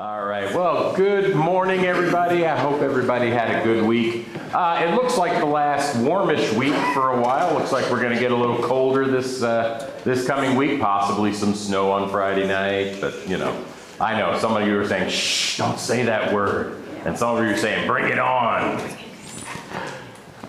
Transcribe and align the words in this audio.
All 0.00 0.24
right. 0.24 0.50
Well, 0.54 0.94
good 0.96 1.36
morning, 1.36 1.84
everybody. 1.84 2.46
I 2.46 2.56
hope 2.56 2.80
everybody 2.80 3.28
had 3.28 3.54
a 3.54 3.62
good 3.62 3.84
week. 3.84 4.28
Uh, 4.50 4.82
it 4.82 4.94
looks 4.94 5.18
like 5.18 5.38
the 5.38 5.44
last 5.44 5.94
warmish 5.96 6.54
week 6.54 6.72
for 6.94 7.10
a 7.10 7.20
while. 7.20 7.52
Looks 7.52 7.70
like 7.70 7.90
we're 7.90 8.00
going 8.00 8.14
to 8.14 8.18
get 8.18 8.32
a 8.32 8.34
little 8.34 8.62
colder 8.62 9.06
this 9.06 9.42
uh, 9.42 9.90
this 10.02 10.26
coming 10.26 10.56
week. 10.56 10.80
Possibly 10.80 11.34
some 11.34 11.54
snow 11.54 11.92
on 11.92 12.08
Friday 12.08 12.48
night, 12.48 12.96
but 13.02 13.28
you 13.28 13.36
know, 13.36 13.54
I 14.00 14.18
know 14.18 14.38
some 14.38 14.56
of 14.56 14.66
you 14.66 14.80
are 14.80 14.88
saying, 14.88 15.10
"Shh, 15.10 15.58
don't 15.58 15.78
say 15.78 16.04
that 16.04 16.32
word," 16.32 16.82
and 17.04 17.18
some 17.18 17.36
of 17.36 17.44
you 17.44 17.50
are 17.50 17.58
saying, 17.58 17.86
"Bring 17.86 18.10
it 18.10 18.18
on." 18.18 18.80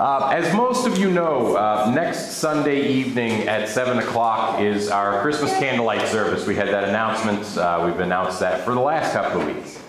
Uh, 0.02 0.30
as 0.34 0.52
most 0.56 0.88
of 0.88 0.98
you 0.98 1.12
know, 1.12 1.56
uh, 1.56 1.92
next 1.94 2.32
Sunday 2.32 2.92
evening 2.92 3.48
at 3.48 3.70
7 3.70 4.00
o'clock 4.00 4.60
is 4.60 4.90
our 4.90 5.22
Christmas 5.22 5.52
candlelight 5.60 6.08
service. 6.08 6.48
We 6.48 6.56
had 6.56 6.70
that 6.70 6.86
announcement. 6.86 7.56
Uh, 7.56 7.84
we've 7.86 8.00
announced 8.00 8.40
that 8.40 8.66
for 8.66 8.74
the 8.74 8.80
last 8.80 9.14
couple 9.14 9.42
of 9.42 9.56
weeks. 9.56 9.80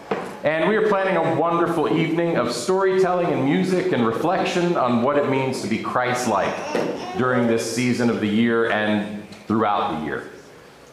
And 0.44 0.68
we 0.68 0.76
are 0.76 0.86
planning 0.86 1.16
a 1.16 1.40
wonderful 1.40 1.98
evening 1.98 2.36
of 2.36 2.52
storytelling 2.52 3.28
and 3.28 3.46
music 3.46 3.92
and 3.92 4.06
reflection 4.06 4.76
on 4.76 5.00
what 5.00 5.16
it 5.16 5.30
means 5.30 5.62
to 5.62 5.66
be 5.66 5.78
Christ 5.78 6.28
like 6.28 6.54
during 7.16 7.46
this 7.46 7.74
season 7.74 8.10
of 8.10 8.20
the 8.20 8.28
year 8.28 8.70
and 8.70 9.26
throughout 9.46 9.98
the 9.98 10.04
year. 10.04 10.30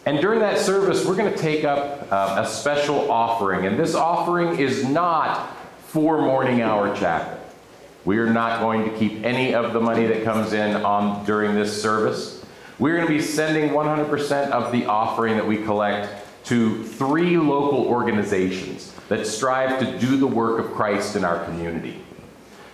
And 0.06 0.22
during 0.22 0.40
that 0.40 0.60
service, 0.60 1.06
we're 1.06 1.18
going 1.18 1.34
to 1.34 1.38
take 1.38 1.66
up 1.66 2.10
uh, 2.10 2.42
a 2.42 2.48
special 2.48 3.12
offering. 3.12 3.66
And 3.66 3.78
this 3.78 3.96
offering 3.96 4.60
is 4.60 4.86
not 4.86 5.58
for 5.88 6.22
morning 6.22 6.62
hour 6.62 6.96
chapel. 6.96 7.39
We 8.06 8.18
are 8.20 8.32
not 8.32 8.62
going 8.62 8.90
to 8.90 8.98
keep 8.98 9.24
any 9.24 9.54
of 9.54 9.74
the 9.74 9.82
money 9.82 10.06
that 10.08 10.24
comes 10.24 10.54
in 10.54 10.76
on 10.78 11.26
during 11.26 11.56
this 11.56 11.82
service. 11.82 12.44
We're 12.80 12.96
going 12.96 13.08
to 13.08 13.14
be 13.14 13.22
sending 13.22 13.72
100% 13.72 14.52
of 14.52 14.72
the 14.72 14.86
offering 14.86 15.36
that 15.36 15.46
we 15.46 15.58
collect 15.58 16.26
to 16.46 16.84
three 16.84 17.38
local 17.38 17.86
organizations 17.86 18.94
that 19.10 19.28
strive 19.28 19.80
to 19.80 20.00
do 20.00 20.18
the 20.18 20.28
work 20.28 20.60
of 20.60 20.72
Christ 20.72 21.16
in 21.16 21.26
our 21.26 21.44
community. 21.44 22.02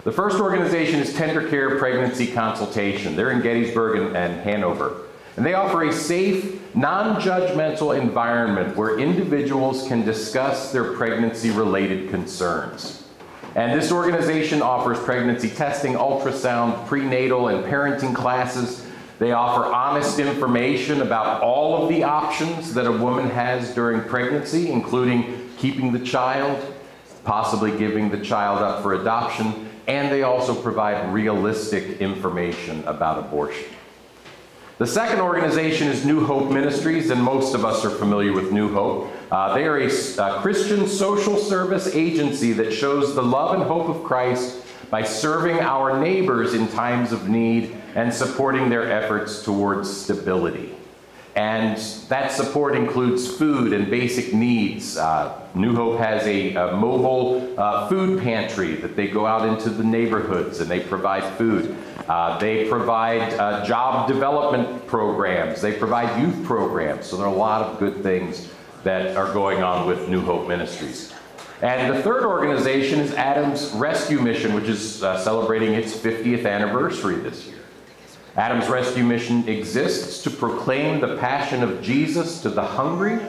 The 0.03 0.11
first 0.11 0.39
organization 0.39 0.99
is 0.99 1.15
Tender 1.15 1.49
Care 1.49 1.79
Pregnancy 1.79 2.27
Consultation. 2.27 3.15
They're 3.15 3.31
in 3.31 3.41
Gettysburg 3.41 3.99
and, 3.99 4.15
and 4.15 4.39
Hanover. 4.41 5.01
And 5.35 5.45
they 5.45 5.55
offer 5.55 5.83
a 5.83 5.91
safe, 5.91 6.75
non 6.75 7.19
judgmental 7.19 7.99
environment 7.99 8.77
where 8.77 8.99
individuals 8.99 9.87
can 9.87 10.05
discuss 10.05 10.71
their 10.71 10.93
pregnancy 10.93 11.49
related 11.49 12.11
concerns. 12.11 13.04
And 13.55 13.79
this 13.79 13.89
organization 13.89 14.61
offers 14.61 14.99
pregnancy 14.99 15.49
testing, 15.49 15.93
ultrasound, 15.93 16.85
prenatal, 16.87 17.47
and 17.47 17.63
parenting 17.63 18.13
classes. 18.13 18.85
They 19.17 19.31
offer 19.31 19.65
honest 19.65 20.19
information 20.19 21.01
about 21.01 21.41
all 21.41 21.81
of 21.81 21.89
the 21.89 22.03
options 22.03 22.73
that 22.73 22.85
a 22.85 22.91
woman 22.91 23.29
has 23.29 23.73
during 23.73 24.01
pregnancy, 24.01 24.69
including 24.69 25.49
keeping 25.57 25.93
the 25.93 25.99
child, 25.99 26.61
possibly 27.23 27.75
giving 27.77 28.09
the 28.09 28.19
child 28.19 28.61
up 28.61 28.83
for 28.83 28.93
adoption, 28.93 29.69
and 29.87 30.11
they 30.11 30.23
also 30.23 30.53
provide 30.53 31.13
realistic 31.13 32.01
information 32.01 32.83
about 32.85 33.19
abortion. 33.19 33.74
The 34.77 34.85
second 34.85 35.21
organization 35.21 35.87
is 35.87 36.05
New 36.05 36.25
Hope 36.25 36.51
Ministries, 36.51 37.09
and 37.09 37.23
most 37.23 37.55
of 37.55 37.63
us 37.63 37.85
are 37.85 37.89
familiar 37.89 38.33
with 38.33 38.51
New 38.51 38.73
Hope. 38.73 39.09
Uh, 39.31 39.55
they 39.55 39.63
are 39.63 39.77
a, 39.77 39.87
a 39.87 40.41
Christian 40.41 40.85
social 40.85 41.37
service 41.37 41.95
agency 41.95 42.51
that 42.51 42.73
shows 42.73 43.15
the 43.15 43.23
love 43.23 43.55
and 43.55 43.63
hope 43.63 43.87
of 43.87 44.03
Christ 44.03 44.65
by 44.89 45.01
serving 45.01 45.61
our 45.61 45.97
neighbors 45.97 46.53
in 46.53 46.67
times 46.67 47.13
of 47.13 47.29
need 47.29 47.73
and 47.95 48.13
supporting 48.13 48.69
their 48.69 48.91
efforts 48.91 49.45
towards 49.45 49.89
stability. 49.89 50.74
And 51.35 51.77
that 52.07 52.31
support 52.31 52.77
includes 52.77 53.27
food 53.27 53.73
and 53.73 53.91
basic 53.91 54.33
needs. 54.33 54.95
Uh, 54.95 55.37
New 55.53 55.75
Hope 55.75 55.99
has 55.99 56.25
a, 56.25 56.55
a 56.55 56.77
mobile 56.77 57.59
uh, 57.59 57.89
food 57.89 58.21
pantry 58.21 58.75
that 58.75 58.95
they 58.95 59.07
go 59.07 59.25
out 59.25 59.45
into 59.45 59.69
the 59.69 59.83
neighborhoods 59.83 60.61
and 60.61 60.71
they 60.71 60.79
provide 60.79 61.23
food. 61.37 61.75
Uh, 62.07 62.37
they 62.39 62.69
provide 62.69 63.33
uh, 63.33 63.65
job 63.65 64.07
development 64.07 64.87
programs. 64.87 65.61
They 65.61 65.73
provide 65.73 66.21
youth 66.21 66.45
programs. 66.45 67.05
So 67.05 67.17
there 67.17 67.25
are 67.25 67.33
a 67.33 67.37
lot 67.37 67.63
of 67.63 67.79
good 67.79 68.01
things 68.01 68.49
that 68.83 69.17
are 69.17 69.33
going 69.33 69.61
on 69.61 69.87
with 69.87 70.07
New 70.07 70.21
Hope 70.21 70.47
Ministries. 70.47 71.13
And 71.61 71.93
the 71.93 72.01
third 72.01 72.23
organization 72.23 72.99
is 72.99 73.13
Adams 73.13 73.71
Rescue 73.71 74.21
Mission, 74.21 74.53
which 74.53 74.65
is 74.69 75.03
uh, 75.03 75.17
celebrating 75.19 75.73
its 75.73 75.93
50th 75.93 76.45
anniversary 76.45 77.15
this 77.15 77.47
year. 77.47 77.55
Adams 78.37 78.67
Rescue 78.67 79.03
Mission 79.03 79.47
exists 79.47 80.21
to 80.23 80.29
proclaim 80.29 80.99
the 80.99 81.15
passion 81.17 81.63
of 81.63 81.81
Jesus 81.81 82.41
to 82.41 82.49
the 82.49 82.61
hungry, 82.63 83.19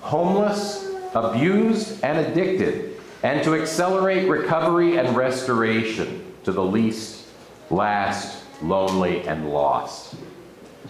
homeless, 0.00 0.88
abused, 1.12 2.02
and 2.04 2.18
addicted, 2.18 3.00
and 3.24 3.42
to 3.42 3.56
accelerate 3.56 4.28
recovery 4.28 4.96
and 4.96 5.16
restoration 5.16 6.24
to 6.44 6.52
the 6.52 6.62
least, 6.62 7.26
last, 7.70 8.44
lonely, 8.62 9.26
and 9.26 9.50
lost. 9.50 10.14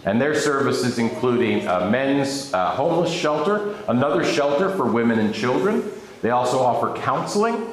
And 0.05 0.21
their 0.21 0.35
services 0.35 0.99
including 0.99 1.65
a 1.65 1.89
men's 1.89 2.53
uh, 2.53 2.71
homeless 2.71 3.11
shelter, 3.11 3.75
another 3.87 4.23
shelter 4.23 4.69
for 4.69 4.85
women 4.85 5.17
and 5.17 5.33
children. 5.33 5.83
They 6.21 6.29
also 6.29 6.59
offer 6.59 6.93
counseling, 7.01 7.65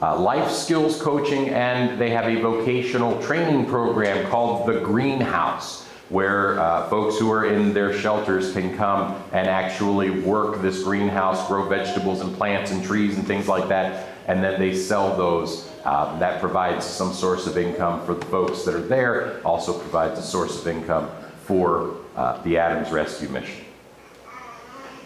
uh, 0.00 0.18
life 0.18 0.50
skills 0.50 1.00
coaching, 1.00 1.48
and 1.50 2.00
they 2.00 2.10
have 2.10 2.26
a 2.26 2.40
vocational 2.40 3.20
training 3.22 3.66
program 3.66 4.28
called 4.30 4.68
The 4.68 4.80
Greenhouse, 4.80 5.86
where 6.08 6.58
uh, 6.60 6.88
folks 6.88 7.18
who 7.18 7.30
are 7.30 7.46
in 7.46 7.74
their 7.74 7.92
shelters 7.92 8.52
can 8.52 8.76
come 8.76 9.22
and 9.32 9.48
actually 9.48 10.10
work 10.10 10.62
this 10.62 10.82
greenhouse, 10.84 11.46
grow 11.48 11.68
vegetables 11.68 12.20
and 12.20 12.34
plants 12.36 12.70
and 12.70 12.84
trees 12.84 13.16
and 13.16 13.26
things 13.26 13.48
like 13.48 13.68
that, 13.68 14.08
and 14.26 14.42
then 14.42 14.60
they 14.60 14.74
sell 14.74 15.16
those. 15.16 15.68
Um, 15.84 16.18
that 16.18 16.40
provides 16.40 16.84
some 16.84 17.14
source 17.14 17.46
of 17.46 17.56
income 17.56 18.04
for 18.04 18.14
the 18.14 18.26
folks 18.26 18.64
that 18.64 18.74
are 18.74 18.80
there, 18.80 19.40
also 19.44 19.78
provides 19.78 20.18
a 20.18 20.22
source 20.22 20.60
of 20.60 20.66
income 20.66 21.08
for 21.44 21.96
uh, 22.14 22.42
the 22.42 22.58
Adams 22.58 22.90
Rescue 22.90 23.28
Mission. 23.28 23.64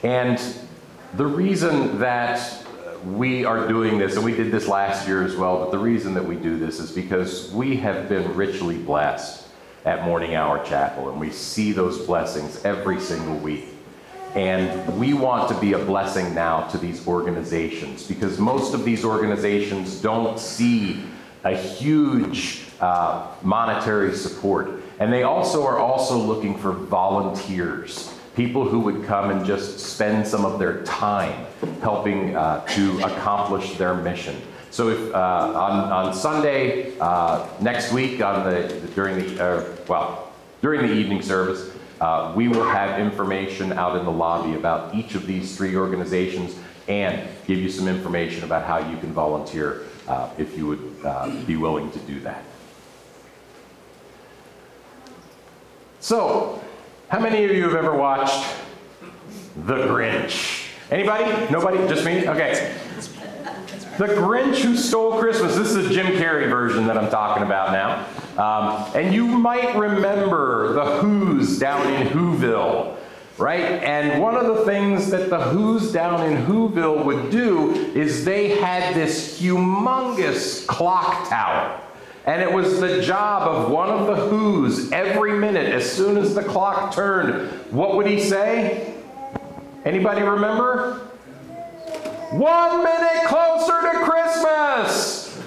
And 0.03 0.42
the 1.14 1.26
reason 1.26 2.00
that 2.00 2.62
we 3.05 3.45
are 3.45 3.67
doing 3.69 3.99
this, 3.99 4.17
and 4.17 4.25
we 4.25 4.35
did 4.35 4.53
this 4.53 4.69
last 4.69 5.07
year 5.09 5.25
as 5.25 5.35
well, 5.37 5.59
but 5.59 5.71
the 5.71 5.79
reason 5.79 6.15
that 6.15 6.25
we 6.25 6.37
do 6.37 6.59
this 6.59 6.79
is 6.79 6.91
because 6.93 7.53
we 7.53 7.77
have 7.77 8.09
been 8.09 8.35
richly 8.35 8.79
blessed 8.79 9.47
at 9.85 10.05
Morning 10.05 10.35
Hour 10.35 10.65
Chapel, 10.65 11.11
and 11.11 11.19
we 11.19 11.31
see 11.31 11.73
those 11.73 12.07
blessings 12.07 12.65
every 12.65 13.01
single 13.01 13.37
week. 13.37 13.65
And 14.35 14.99
we 14.99 15.13
want 15.13 15.49
to 15.51 15.61
be 15.61 15.75
a 15.75 15.79
blessing 15.79 16.35
now 16.35 16.67
to 16.69 16.79
these 16.79 17.07
organizations 17.07 18.07
because 18.07 18.39
most 18.39 18.73
of 18.73 18.85
these 18.85 19.05
organizations 19.05 20.01
don't 20.01 20.39
see 20.39 21.03
a 21.45 21.55
huge 21.55 22.63
uh, 22.81 23.27
monetary 23.43 24.15
support. 24.15 24.83
And 24.99 25.13
they 25.13 25.25
also 25.25 25.67
are 25.67 25.79
also 25.79 26.17
looking 26.17 26.57
for 26.57 26.73
volunteers 26.73 28.12
people 28.34 28.66
who 28.66 28.81
would 28.81 29.04
come 29.04 29.31
and 29.31 29.44
just 29.44 29.78
spend 29.78 30.26
some 30.26 30.44
of 30.44 30.59
their 30.59 30.82
time 30.84 31.47
helping 31.81 32.34
uh, 32.34 32.65
to 32.66 32.98
accomplish 33.00 33.75
their 33.76 33.94
mission. 33.94 34.41
So 34.70 34.88
if 34.88 35.15
uh, 35.15 35.19
on, 35.19 35.93
on 35.93 36.15
Sunday 36.15 36.98
uh, 36.98 37.47
next 37.60 37.92
week, 37.92 38.22
on 38.22 38.44
the 38.44 38.81
during 38.94 39.19
the 39.19 39.44
uh, 39.44 39.76
well 39.87 40.32
during 40.62 40.87
the 40.87 40.94
evening 40.94 41.21
service, 41.21 41.71
uh, 42.00 42.32
we 42.34 42.48
will 42.48 42.65
have 42.65 42.98
information 42.98 43.72
out 43.72 43.98
in 43.98 44.04
the 44.04 44.10
lobby 44.10 44.54
about 44.54 44.94
each 44.94 45.15
of 45.15 45.26
these 45.26 45.56
three 45.56 45.76
organizations 45.76 46.56
and 46.88 47.28
give 47.47 47.59
you 47.59 47.69
some 47.69 47.87
information 47.87 48.44
about 48.44 48.65
how 48.65 48.78
you 48.91 48.97
can 48.97 49.12
volunteer 49.12 49.82
uh, 50.09 50.31
if 50.38 50.56
you 50.56 50.66
would 50.66 51.47
be 51.47 51.56
willing 51.56 51.91
to 51.92 51.98
do 52.00 52.19
that. 52.21 52.42
So, 56.00 56.62
how 57.12 57.21
many 57.21 57.45
of 57.45 57.50
you 57.50 57.65
have 57.65 57.75
ever 57.75 57.95
watched 57.95 58.43
The 59.67 59.87
Grinch? 59.87 60.71
Anybody? 60.91 61.53
Nobody? 61.53 61.77
Just 61.87 62.06
me? 62.06 62.27
Okay. 62.27 62.75
The 63.98 64.07
Grinch 64.07 64.63
Who 64.63 64.75
Stole 64.78 65.21
Christmas. 65.21 65.54
This 65.54 65.75
is 65.75 65.91
a 65.91 65.92
Jim 65.92 66.07
Carrey 66.07 66.48
version 66.48 66.86
that 66.86 66.97
I'm 66.97 67.10
talking 67.10 67.42
about 67.42 67.72
now. 67.72 68.07
Um, 68.42 68.91
and 68.95 69.13
you 69.13 69.27
might 69.27 69.77
remember 69.77 70.72
the 70.72 71.03
Who's 71.03 71.59
down 71.59 71.86
in 71.92 72.09
Whoville, 72.09 72.97
right? 73.36 73.60
And 73.60 74.22
one 74.22 74.34
of 74.34 74.47
the 74.47 74.65
things 74.65 75.10
that 75.10 75.28
the 75.28 75.39
Who's 75.39 75.92
down 75.92 76.22
in 76.33 76.47
Whoville 76.47 77.04
would 77.04 77.31
do 77.31 77.72
is 77.95 78.25
they 78.25 78.57
had 78.59 78.95
this 78.95 79.39
humongous 79.39 80.66
clock 80.66 81.28
tower. 81.28 81.78
And 82.24 82.41
it 82.41 82.53
was 82.53 82.78
the 82.78 83.03
job 83.03 83.48
of 83.48 83.71
one 83.71 83.89
of 83.89 84.07
the 84.07 84.15
Who's 84.15 84.92
every 84.92 85.39
minute, 85.39 85.72
as 85.72 85.91
soon 85.91 86.16
as 86.16 86.34
the 86.34 86.42
clock 86.42 86.95
turned, 86.95 87.51
what 87.72 87.97
would 87.97 88.07
he 88.07 88.21
say? 88.21 88.95
Anybody 89.84 90.22
remember? 90.22 91.01
One 92.30 92.84
minute 92.84 93.24
closer 93.27 93.80
to 93.83 94.04
Christmas! 94.04 95.42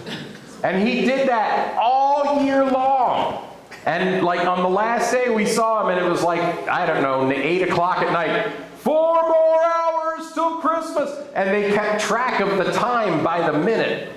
And 0.63 0.85
he 0.85 1.05
did 1.05 1.29
that 1.29 1.77
all 1.79 2.43
year 2.43 2.65
long. 2.65 3.47
And 3.85 4.25
like 4.25 4.45
on 4.45 4.61
the 4.61 4.69
last 4.69 5.11
day 5.11 5.29
we 5.29 5.45
saw 5.45 5.83
him, 5.83 5.95
and 5.95 6.05
it 6.05 6.09
was 6.09 6.23
like, 6.23 6.41
I 6.67 6.85
don't 6.85 7.01
know, 7.01 7.31
8 7.31 7.69
o'clock 7.69 7.99
at 7.99 8.11
night. 8.11 8.51
Four 8.77 9.21
more 9.23 9.63
hours 9.63 10.33
till 10.33 10.57
Christmas. 10.57 11.09
And 11.35 11.49
they 11.49 11.71
kept 11.71 12.01
track 12.01 12.41
of 12.41 12.57
the 12.57 12.71
time 12.73 13.23
by 13.23 13.49
the 13.49 13.57
minute. 13.57 14.11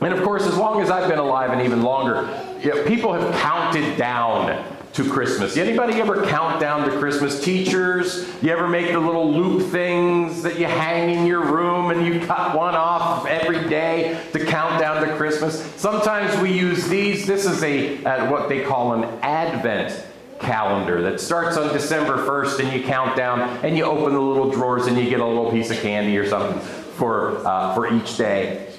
And 0.00 0.12
of 0.12 0.22
course, 0.22 0.46
as 0.46 0.56
long 0.56 0.80
as 0.80 0.90
I've 0.90 1.08
been 1.08 1.18
alive 1.18 1.50
and 1.50 1.62
even 1.62 1.82
longer, 1.82 2.28
you 2.60 2.74
know, 2.74 2.84
people 2.84 3.12
have 3.12 3.34
counted 3.40 3.96
down 3.96 4.64
to 4.94 5.10
Christmas. 5.10 5.56
Anybody 5.56 5.94
ever 6.00 6.24
count 6.26 6.60
down 6.60 6.88
to 6.88 6.98
Christmas? 6.98 7.42
Teachers, 7.42 8.32
you 8.42 8.50
ever 8.52 8.68
make 8.68 8.92
the 8.92 9.00
little 9.00 9.32
loop 9.32 9.70
things 9.72 10.42
that 10.42 10.58
you 10.58 10.66
hang 10.66 11.10
in 11.10 11.26
your 11.26 11.44
room 11.44 11.90
and 11.90 12.06
you 12.06 12.24
cut 12.26 12.56
one 12.56 12.76
off 12.76 13.26
every 13.26 13.68
day 13.68 14.20
to 14.32 14.44
count 14.44 14.80
down 14.80 15.04
to 15.04 15.16
Christmas? 15.16 15.60
Sometimes 15.74 16.40
we 16.40 16.52
use 16.52 16.86
these. 16.86 17.26
This 17.26 17.44
is 17.44 17.62
a 17.64 18.04
uh, 18.04 18.30
what 18.30 18.48
they 18.48 18.62
call 18.62 18.92
an 18.92 19.04
Advent 19.22 20.04
calendar 20.38 21.02
that 21.02 21.20
starts 21.20 21.56
on 21.56 21.72
December 21.72 22.18
1st 22.18 22.60
and 22.60 22.72
you 22.72 22.86
count 22.86 23.16
down 23.16 23.40
and 23.64 23.76
you 23.76 23.84
open 23.84 24.12
the 24.12 24.20
little 24.20 24.50
drawers 24.50 24.86
and 24.86 24.96
you 24.96 25.08
get 25.08 25.20
a 25.20 25.26
little 25.26 25.50
piece 25.50 25.70
of 25.70 25.78
candy 25.78 26.16
or 26.16 26.28
something 26.28 26.60
for, 26.60 27.44
uh, 27.46 27.74
for 27.74 27.92
each 27.92 28.16
day. 28.16 28.73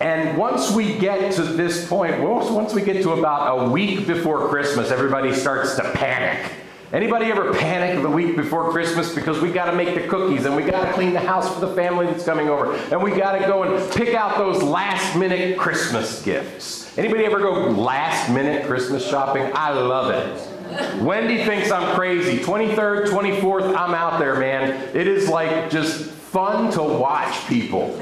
And 0.00 0.36
once 0.36 0.70
we 0.70 0.98
get 0.98 1.32
to 1.34 1.42
this 1.42 1.88
point, 1.88 2.20
once 2.20 2.74
we 2.74 2.82
get 2.82 3.02
to 3.02 3.12
about 3.12 3.58
a 3.58 3.70
week 3.70 4.06
before 4.06 4.48
Christmas, 4.48 4.90
everybody 4.90 5.32
starts 5.32 5.74
to 5.76 5.90
panic. 5.92 6.52
Anybody 6.92 7.26
ever 7.26 7.52
panic 7.54 8.00
the 8.02 8.10
week 8.10 8.36
before 8.36 8.70
Christmas 8.70 9.12
because 9.12 9.40
we 9.40 9.50
got 9.50 9.70
to 9.70 9.76
make 9.76 9.94
the 9.94 10.06
cookies 10.06 10.44
and 10.44 10.54
we 10.54 10.62
got 10.62 10.86
to 10.86 10.92
clean 10.92 11.12
the 11.12 11.20
house 11.20 11.52
for 11.52 11.60
the 11.60 11.74
family 11.74 12.06
that's 12.06 12.24
coming 12.24 12.48
over 12.48 12.74
and 12.76 13.02
we 13.02 13.10
got 13.10 13.38
to 13.38 13.46
go 13.46 13.64
and 13.64 13.92
pick 13.92 14.14
out 14.14 14.38
those 14.38 14.62
last 14.62 15.16
minute 15.16 15.58
Christmas 15.58 16.22
gifts? 16.22 16.96
Anybody 16.96 17.24
ever 17.24 17.40
go 17.40 17.70
last 17.70 18.30
minute 18.30 18.66
Christmas 18.66 19.04
shopping? 19.04 19.50
I 19.54 19.70
love 19.72 20.10
it. 20.10 21.02
Wendy 21.02 21.44
thinks 21.44 21.70
I'm 21.70 21.94
crazy. 21.96 22.38
23rd, 22.38 23.06
24th, 23.06 23.74
I'm 23.74 23.94
out 23.94 24.20
there, 24.20 24.38
man. 24.38 24.70
It 24.94 25.08
is 25.08 25.28
like 25.28 25.70
just 25.70 26.04
fun 26.04 26.70
to 26.72 26.82
watch 26.82 27.46
people. 27.48 28.00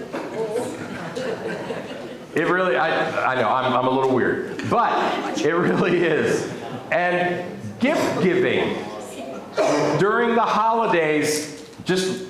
It 2.35 2.49
really, 2.49 2.77
I, 2.77 3.33
I 3.33 3.41
know, 3.41 3.49
I'm, 3.49 3.73
I'm 3.73 3.87
a 3.87 3.91
little 3.91 4.15
weird, 4.15 4.69
but 4.69 5.39
it 5.41 5.53
really 5.53 5.99
is. 5.99 6.53
And 6.91 7.45
gift 7.79 8.23
giving 8.23 8.77
during 9.99 10.35
the 10.35 10.43
holidays 10.43 11.69
just 11.85 12.27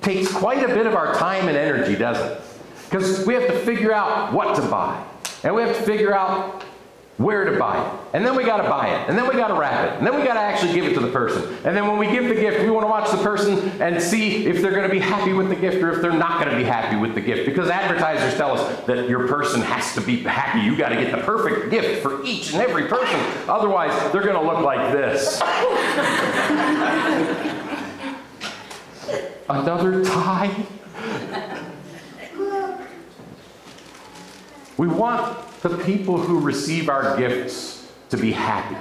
takes 0.00 0.32
quite 0.32 0.64
a 0.64 0.74
bit 0.74 0.86
of 0.86 0.94
our 0.94 1.14
time 1.14 1.48
and 1.48 1.56
energy, 1.56 1.94
doesn't 1.94 2.32
it? 2.32 2.40
Because 2.84 3.26
we 3.26 3.34
have 3.34 3.46
to 3.46 3.58
figure 3.60 3.92
out 3.92 4.32
what 4.32 4.56
to 4.56 4.62
buy. 4.62 5.04
And 5.44 5.54
we 5.54 5.62
have 5.62 5.76
to 5.76 5.82
figure 5.82 6.14
out 6.14 6.64
where 7.18 7.44
to 7.44 7.58
buy 7.58 7.84
it. 7.84 7.92
And 8.14 8.24
then 8.24 8.34
we 8.36 8.44
got 8.44 8.58
to 8.58 8.68
buy 8.68 8.88
it. 8.88 9.08
And 9.08 9.18
then 9.18 9.26
we 9.26 9.34
got 9.34 9.48
to 9.48 9.54
wrap 9.54 9.90
it. 9.90 9.98
And 9.98 10.06
then 10.06 10.16
we 10.16 10.22
got 10.22 10.34
to 10.34 10.40
actually 10.40 10.72
give 10.72 10.84
it 10.84 10.94
to 10.94 11.00
the 11.00 11.10
person. 11.10 11.42
And 11.64 11.76
then 11.76 11.88
when 11.88 11.98
we 11.98 12.06
give 12.06 12.28
the 12.28 12.34
gift, 12.34 12.62
we 12.62 12.70
want 12.70 12.84
to 12.84 12.88
watch 12.88 13.10
the 13.10 13.18
person 13.18 13.58
and 13.82 14.00
see 14.00 14.46
if 14.46 14.62
they're 14.62 14.70
going 14.70 14.88
to 14.88 14.90
be 14.92 15.00
happy 15.00 15.32
with 15.32 15.48
the 15.48 15.56
gift 15.56 15.82
or 15.82 15.90
if 15.90 16.00
they're 16.00 16.12
not 16.12 16.40
going 16.40 16.52
to 16.52 16.56
be 16.56 16.62
happy 16.62 16.94
with 16.96 17.16
the 17.16 17.20
gift. 17.20 17.44
Because 17.44 17.70
advertisers 17.70 18.36
tell 18.36 18.56
us 18.56 18.86
that 18.86 19.08
your 19.08 19.26
person 19.26 19.60
has 19.62 19.92
to 19.94 20.00
be 20.00 20.18
happy. 20.18 20.60
You 20.60 20.76
got 20.76 20.90
to 20.90 20.96
get 20.96 21.10
the 21.10 21.18
perfect 21.18 21.72
gift 21.72 22.02
for 22.02 22.24
each 22.24 22.52
and 22.52 22.62
every 22.62 22.86
person. 22.86 23.18
Otherwise, 23.48 24.12
they're 24.12 24.22
going 24.22 24.36
to 24.36 24.42
look 24.42 24.60
like 24.60 24.92
this. 24.92 25.40
Another 29.48 30.04
tie. 30.04 30.54
We 34.76 34.86
want 34.86 35.47
the 35.62 35.76
people 35.84 36.18
who 36.18 36.40
receive 36.40 36.88
our 36.88 37.16
gifts 37.16 37.90
to 38.10 38.16
be 38.16 38.32
happy. 38.32 38.76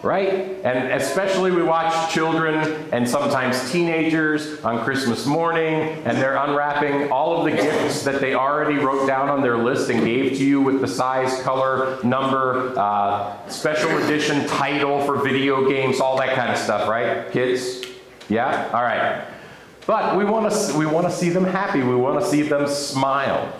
Right? 0.00 0.28
And 0.64 0.92
especially 0.92 1.50
we 1.50 1.64
watch 1.64 2.14
children 2.14 2.54
and 2.92 3.08
sometimes 3.08 3.72
teenagers 3.72 4.62
on 4.62 4.84
Christmas 4.84 5.26
morning, 5.26 5.74
and 6.04 6.16
they're 6.16 6.36
unwrapping 6.36 7.10
all 7.10 7.38
of 7.38 7.44
the 7.44 7.60
gifts 7.60 8.04
that 8.04 8.20
they 8.20 8.34
already 8.34 8.76
wrote 8.76 9.08
down 9.08 9.28
on 9.28 9.42
their 9.42 9.58
list 9.58 9.90
and 9.90 10.04
gave 10.04 10.38
to 10.38 10.44
you 10.44 10.60
with 10.60 10.80
the 10.80 10.86
size, 10.86 11.42
color, 11.42 11.98
number, 12.04 12.78
uh, 12.78 13.48
special 13.48 13.90
edition 14.04 14.46
title 14.46 15.04
for 15.04 15.16
video 15.16 15.68
games, 15.68 15.98
all 15.98 16.16
that 16.18 16.36
kind 16.36 16.52
of 16.52 16.58
stuff, 16.58 16.88
right? 16.88 17.32
Kids? 17.32 17.84
Yeah? 18.28 18.70
All 18.72 18.82
right. 18.82 19.26
But 19.88 20.16
we 20.16 20.24
want 20.24 20.52
to 20.52 20.78
we 20.78 20.84
want 20.84 21.06
to 21.06 21.12
see 21.12 21.30
them 21.30 21.44
happy. 21.44 21.82
We 21.82 21.96
want 21.96 22.20
to 22.20 22.26
see 22.26 22.42
them 22.42 22.68
smile. 22.68 23.52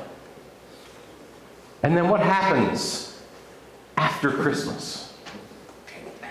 And 1.83 1.97
then 1.97 2.09
what 2.09 2.21
happens 2.21 3.17
after 3.97 4.31
Christmas? 4.31 5.13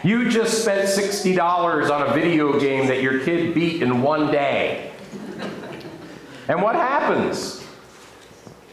You 0.04 0.30
just 0.30 0.62
spent 0.62 0.88
$60 0.88 1.90
on 1.90 2.10
a 2.10 2.14
video 2.14 2.60
game 2.60 2.88
that 2.88 3.02
your 3.02 3.20
kid 3.22 3.54
beat 3.54 3.82
in 3.82 4.02
one 4.02 4.32
day. 4.32 4.92
And 6.48 6.62
what 6.62 6.76
happens? 6.76 7.64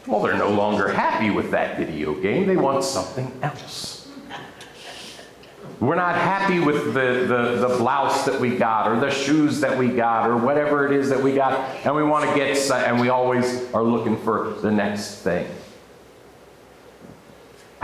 Well, 0.07 0.21
they're 0.21 0.37
no 0.37 0.49
longer 0.49 0.87
happy 0.87 1.31
with 1.31 1.51
that 1.51 1.77
video 1.77 2.13
game. 2.13 2.45
They 2.45 2.57
want 2.57 2.83
something 2.83 3.31
else. 3.41 4.07
We're 5.79 5.95
not 5.95 6.15
happy 6.15 6.59
with 6.59 6.93
the, 6.93 7.25
the, 7.27 7.67
the, 7.67 7.75
blouse 7.77 8.25
that 8.25 8.39
we 8.39 8.55
got 8.55 8.87
or 8.87 8.97
the 8.97 9.09
shoes 9.09 9.59
that 9.59 9.77
we 9.77 9.89
got 9.89 10.29
or 10.29 10.37
whatever 10.37 10.85
it 10.85 10.93
is 10.93 11.09
that 11.09 11.21
we 11.21 11.35
got, 11.35 11.59
and 11.85 11.93
we 11.93 12.03
want 12.03 12.29
to 12.29 12.35
get, 12.35 12.55
and 12.71 13.01
we 13.01 13.09
always 13.09 13.71
are 13.73 13.83
looking 13.83 14.15
for 14.15 14.51
the 14.61 14.71
next 14.71 15.15
thing. 15.15 15.45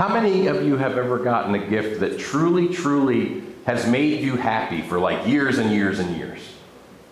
How 0.02 0.10
many 0.12 0.48
of 0.48 0.64
you 0.64 0.78
have 0.78 0.98
ever 0.98 1.20
gotten 1.20 1.54
a 1.54 1.60
gift 1.60 2.00
that 2.00 2.18
truly, 2.18 2.68
truly 2.70 3.44
has 3.68 3.86
made 3.86 4.22
you 4.22 4.36
happy 4.36 4.82
for 4.82 4.98
like 4.98 5.28
years 5.28 5.60
and 5.60 5.70
years 5.70 6.00
and 6.00 6.18
years? 6.18 6.40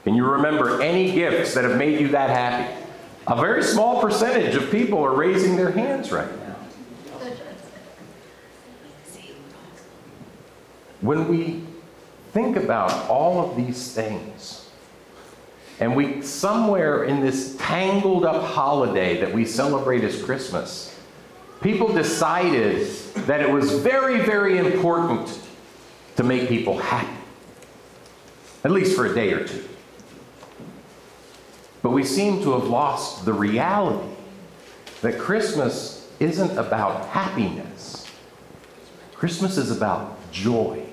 Can 0.03 0.15
you 0.15 0.25
remember 0.25 0.81
any 0.81 1.11
gifts 1.11 1.53
that 1.53 1.65
have 1.65 1.77
made 1.77 2.01
you 2.01 2.07
that 2.07 2.31
happy? 2.31 2.83
A 3.27 3.35
very 3.35 3.61
small 3.61 4.01
percentage 4.01 4.55
of 4.55 4.71
people 4.71 4.97
are 5.03 5.13
raising 5.13 5.55
their 5.55 5.69
hands 5.69 6.11
right 6.11 6.31
now. 6.39 6.55
When 11.01 11.27
we 11.27 11.61
think 12.31 12.55
about 12.55 13.07
all 13.07 13.51
of 13.51 13.55
these 13.55 13.91
things, 13.91 14.67
and 15.79 15.95
we 15.95 16.23
somewhere 16.23 17.03
in 17.03 17.21
this 17.21 17.55
tangled 17.59 18.25
up 18.25 18.43
holiday 18.45 19.21
that 19.21 19.31
we 19.31 19.45
celebrate 19.45 20.03
as 20.03 20.23
Christmas, 20.23 20.88
people 21.61 21.91
decided 21.93 22.87
that 23.27 23.41
it 23.41 23.49
was 23.49 23.71
very, 23.79 24.19
very 24.21 24.57
important 24.57 25.39
to 26.15 26.23
make 26.23 26.47
people 26.47 26.77
happy, 26.77 27.17
at 28.63 28.71
least 28.71 28.95
for 28.95 29.05
a 29.05 29.13
day 29.13 29.33
or 29.33 29.45
two. 29.45 29.63
But 31.81 31.91
we 31.91 32.03
seem 32.03 32.41
to 32.43 32.53
have 32.53 32.65
lost 32.65 33.25
the 33.25 33.33
reality 33.33 34.09
that 35.01 35.17
Christmas 35.17 36.09
isn't 36.19 36.57
about 36.57 37.05
happiness, 37.07 38.05
Christmas 39.13 39.57
is 39.57 39.71
about 39.71 40.17
joy. 40.31 40.85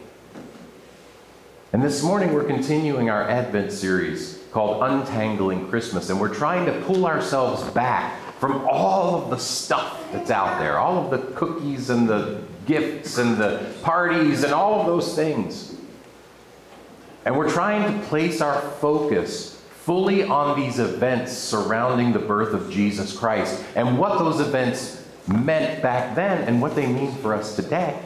And 1.72 1.82
this 1.82 2.02
morning 2.02 2.32
we're 2.32 2.44
continuing 2.44 3.10
our 3.10 3.28
Advent 3.28 3.70
series 3.72 4.42
called 4.52 4.82
Untangling 4.82 5.68
Christmas, 5.68 6.10
and 6.10 6.20
we're 6.20 6.34
trying 6.34 6.66
to 6.66 6.80
pull 6.82 7.06
ourselves 7.06 7.62
back 7.72 8.18
from 8.38 8.66
all 8.68 9.14
of 9.14 9.30
the 9.30 9.38
stuff 9.38 10.04
that's 10.12 10.30
out 10.30 10.58
there, 10.58 10.78
all 10.78 11.04
of 11.04 11.10
the 11.10 11.32
cookies 11.34 11.90
and 11.90 12.08
the 12.08 12.42
gifts 12.66 13.18
and 13.18 13.38
the 13.38 13.72
parties 13.82 14.42
and 14.42 14.52
all 14.52 14.80
of 14.80 14.86
those 14.86 15.14
things. 15.14 15.74
And 17.24 17.36
we're 17.36 17.50
trying 17.50 17.92
to 17.92 18.06
place 18.06 18.40
our 18.40 18.60
focus 18.60 19.60
fully 19.70 20.24
on 20.24 20.58
these 20.58 20.78
events 20.78 21.32
surrounding 21.32 22.12
the 22.12 22.18
birth 22.18 22.52
of 22.52 22.70
Jesus 22.70 23.16
Christ 23.16 23.64
and 23.74 23.98
what 23.98 24.18
those 24.18 24.40
events 24.40 25.04
meant 25.26 25.82
back 25.82 26.14
then 26.14 26.42
and 26.46 26.60
what 26.60 26.74
they 26.74 26.86
mean 26.86 27.12
for 27.16 27.34
us 27.34 27.56
today. 27.56 27.98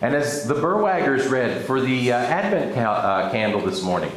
And 0.00 0.14
as 0.14 0.46
the 0.46 0.54
Burwaggers 0.54 1.30
read 1.30 1.64
for 1.64 1.80
the 1.80 2.12
uh, 2.12 2.18
Advent 2.18 2.74
ca- 2.74 2.92
uh, 2.92 3.30
candle 3.30 3.60
this 3.60 3.82
morning, 3.82 4.12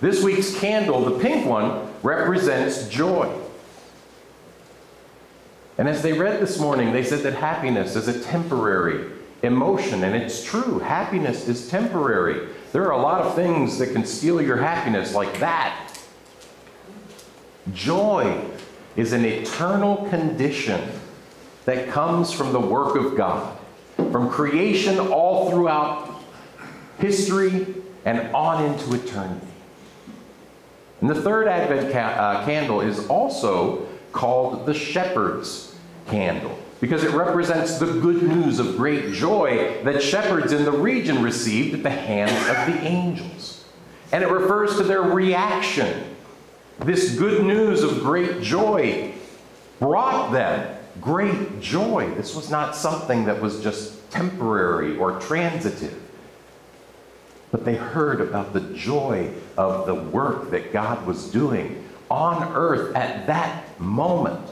this 0.00 0.22
week's 0.22 0.58
candle, 0.58 1.04
the 1.04 1.18
pink 1.18 1.46
one, 1.46 1.88
represents 2.02 2.88
joy. 2.88 3.32
And 5.78 5.88
as 5.88 6.02
they 6.02 6.12
read 6.12 6.40
this 6.40 6.58
morning, 6.58 6.92
they 6.92 7.02
said 7.02 7.20
that 7.20 7.34
happiness 7.34 7.96
is 7.96 8.08
a 8.08 8.20
temporary 8.20 9.10
emotion, 9.42 10.04
and 10.04 10.14
it's 10.14 10.44
true. 10.44 10.78
Happiness 10.78 11.48
is 11.48 11.68
temporary. 11.68 12.48
There 12.72 12.84
are 12.84 12.92
a 12.92 13.02
lot 13.02 13.22
of 13.22 13.34
things 13.34 13.78
that 13.78 13.92
can 13.92 14.04
steal 14.04 14.40
your 14.40 14.58
happiness, 14.58 15.14
like 15.14 15.38
that. 15.40 15.98
Joy 17.72 18.44
is 18.96 19.12
an 19.12 19.24
eternal 19.24 20.08
condition 20.08 20.80
that 21.64 21.88
comes 21.88 22.32
from 22.32 22.52
the 22.52 22.60
work 22.60 22.96
of 22.96 23.16
God, 23.16 23.56
from 23.96 24.28
creation 24.30 24.98
all 24.98 25.50
throughout 25.50 26.20
history 26.98 27.74
and 28.04 28.34
on 28.34 28.64
into 28.64 28.94
eternity. 28.94 29.46
And 31.00 31.10
the 31.10 31.20
third 31.20 31.48
Advent 31.48 31.92
ca- 31.92 31.98
uh, 31.98 32.44
candle 32.44 32.80
is 32.80 33.06
also 33.08 33.86
called 34.12 34.66
the 34.66 34.74
shepherd's 34.74 35.74
candle 36.08 36.58
because 36.80 37.04
it 37.04 37.12
represents 37.12 37.78
the 37.78 37.86
good 37.86 38.22
news 38.22 38.58
of 38.58 38.76
great 38.76 39.12
joy 39.12 39.82
that 39.84 40.02
shepherds 40.02 40.52
in 40.52 40.64
the 40.64 40.72
region 40.72 41.22
received 41.22 41.74
at 41.74 41.82
the 41.82 41.90
hands 41.90 42.32
of 42.48 42.74
the 42.74 42.86
angels. 42.86 43.64
And 44.10 44.22
it 44.22 44.28
refers 44.28 44.76
to 44.76 44.82
their 44.82 45.02
reaction 45.02 46.12
this 46.80 47.16
good 47.16 47.44
news 47.44 47.82
of 47.82 48.00
great 48.00 48.42
joy 48.42 49.12
brought 49.78 50.32
them 50.32 50.76
great 51.00 51.60
joy. 51.60 52.12
This 52.16 52.34
was 52.34 52.50
not 52.50 52.74
something 52.74 53.24
that 53.26 53.40
was 53.40 53.62
just 53.62 54.10
temporary 54.10 54.96
or 54.96 55.18
transitive. 55.20 55.98
But 57.50 57.64
they 57.64 57.76
heard 57.76 58.20
about 58.20 58.52
the 58.52 58.60
joy 58.74 59.30
of 59.56 59.86
the 59.86 59.94
work 59.94 60.50
that 60.50 60.72
God 60.72 61.06
was 61.06 61.30
doing 61.30 61.86
on 62.10 62.52
earth 62.54 62.94
at 62.96 63.26
that 63.26 63.71
moment. 63.82 64.48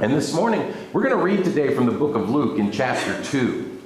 And 0.00 0.12
this 0.12 0.32
morning, 0.32 0.74
we're 0.92 1.02
going 1.02 1.16
to 1.16 1.22
read 1.22 1.44
today 1.44 1.74
from 1.74 1.86
the 1.86 1.92
book 1.92 2.16
of 2.16 2.30
Luke 2.30 2.58
in 2.58 2.72
chapter 2.72 3.22
2. 3.24 3.80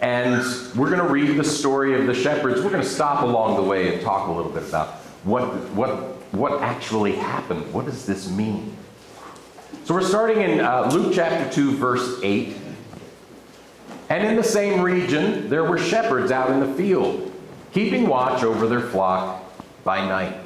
And 0.00 0.42
we're 0.76 0.90
going 0.90 1.00
to 1.00 1.08
read 1.08 1.36
the 1.36 1.44
story 1.44 1.98
of 1.98 2.06
the 2.06 2.14
shepherds. 2.14 2.60
We're 2.60 2.70
going 2.70 2.82
to 2.82 2.88
stop 2.88 3.22
along 3.22 3.56
the 3.56 3.62
way 3.62 3.94
and 3.94 4.02
talk 4.02 4.28
a 4.28 4.32
little 4.32 4.52
bit 4.52 4.62
about 4.62 4.88
what, 5.24 5.44
what, 5.70 5.88
what 6.32 6.62
actually 6.62 7.12
happened. 7.12 7.72
What 7.72 7.86
does 7.86 8.04
this 8.04 8.30
mean? 8.30 8.76
So 9.84 9.94
we're 9.94 10.02
starting 10.02 10.42
in 10.42 10.60
uh, 10.60 10.90
Luke 10.92 11.12
chapter 11.14 11.50
2, 11.50 11.76
verse 11.76 12.20
8. 12.22 12.56
And 14.10 14.26
in 14.26 14.36
the 14.36 14.44
same 14.44 14.82
region, 14.82 15.48
there 15.48 15.64
were 15.64 15.78
shepherds 15.78 16.30
out 16.30 16.50
in 16.50 16.60
the 16.60 16.72
field, 16.74 17.32
keeping 17.72 18.06
watch 18.06 18.44
over 18.44 18.66
their 18.66 18.80
flock 18.80 19.42
by 19.82 20.06
night. 20.06 20.43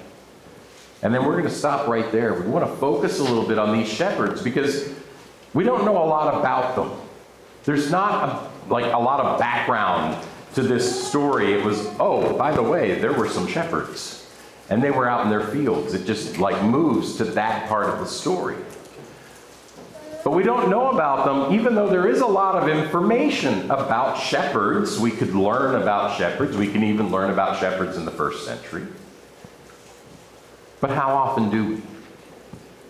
And 1.02 1.14
then 1.14 1.24
we're 1.24 1.32
going 1.32 1.44
to 1.44 1.50
stop 1.50 1.86
right 1.86 2.10
there. 2.10 2.34
We 2.34 2.48
want 2.48 2.68
to 2.68 2.76
focus 2.76 3.20
a 3.20 3.22
little 3.22 3.46
bit 3.46 3.58
on 3.58 3.76
these 3.76 3.88
shepherds 3.88 4.42
because 4.42 4.92
we 5.54 5.64
don't 5.64 5.84
know 5.84 6.02
a 6.02 6.06
lot 6.06 6.34
about 6.34 6.74
them. 6.74 6.90
There's 7.64 7.90
not 7.90 8.50
a, 8.68 8.72
like 8.72 8.92
a 8.92 8.98
lot 8.98 9.20
of 9.20 9.38
background 9.38 10.24
to 10.54 10.62
this 10.62 11.08
story. 11.08 11.52
It 11.52 11.64
was, 11.64 11.86
oh, 12.00 12.36
by 12.36 12.52
the 12.52 12.62
way, 12.62 12.98
there 12.98 13.12
were 13.12 13.28
some 13.28 13.46
shepherds 13.46 14.26
and 14.70 14.82
they 14.82 14.90
were 14.90 15.08
out 15.08 15.24
in 15.24 15.30
their 15.30 15.46
fields. 15.46 15.94
It 15.94 16.04
just 16.04 16.38
like 16.38 16.62
moves 16.64 17.16
to 17.18 17.24
that 17.24 17.68
part 17.68 17.86
of 17.86 18.00
the 18.00 18.06
story. 18.06 18.56
But 20.24 20.32
we 20.32 20.42
don't 20.42 20.68
know 20.68 20.90
about 20.90 21.24
them, 21.24 21.58
even 21.58 21.74
though 21.74 21.88
there 21.88 22.08
is 22.08 22.20
a 22.20 22.26
lot 22.26 22.56
of 22.56 22.68
information 22.68 23.70
about 23.70 24.20
shepherds. 24.20 24.98
We 24.98 25.10
could 25.10 25.34
learn 25.34 25.80
about 25.80 26.18
shepherds. 26.18 26.56
We 26.56 26.70
can 26.70 26.82
even 26.82 27.10
learn 27.10 27.30
about 27.30 27.60
shepherds 27.60 27.96
in 27.96 28.04
the 28.04 28.10
first 28.10 28.44
century. 28.44 28.86
But 30.80 30.90
how 30.90 31.08
often 31.14 31.50
do 31.50 31.64
we? 31.66 31.82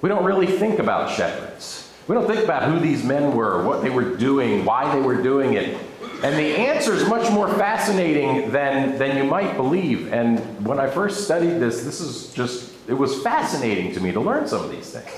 We 0.03 0.09
don't 0.09 0.25
really 0.25 0.47
think 0.47 0.79
about 0.79 1.11
shepherds. 1.11 1.93
We 2.07 2.15
don't 2.15 2.27
think 2.27 2.43
about 2.43 2.71
who 2.71 2.79
these 2.81 3.05
men 3.05 3.35
were, 3.35 3.65
what 3.65 3.83
they 3.83 3.91
were 3.91 4.17
doing, 4.17 4.65
why 4.65 4.95
they 4.95 5.01
were 5.01 5.21
doing 5.21 5.55
it. 5.55 5.79
And 6.23 6.37
the 6.37 6.57
answer 6.57 6.95
is 6.95 7.09
much 7.09 7.31
more 7.31 7.49
fascinating 7.55 8.51
than, 8.51 8.99
than 8.99 9.17
you 9.17 9.25
might 9.25 9.57
believe. 9.57 10.13
And 10.13 10.41
when 10.67 10.81
I 10.81 10.89
first 10.89 11.25
studied 11.25 11.61
this, 11.61 11.85
this 11.85 12.01
is 12.01 12.33
just, 12.33 12.73
it 12.89 12.95
was 12.95 13.23
fascinating 13.23 13.93
to 13.95 14.01
me 14.01 14.13
to 14.13 14.21
learn 14.21 14.49
some 14.49 14.65
of 14.65 14.71
these 14.71 14.91
things. 14.91 15.11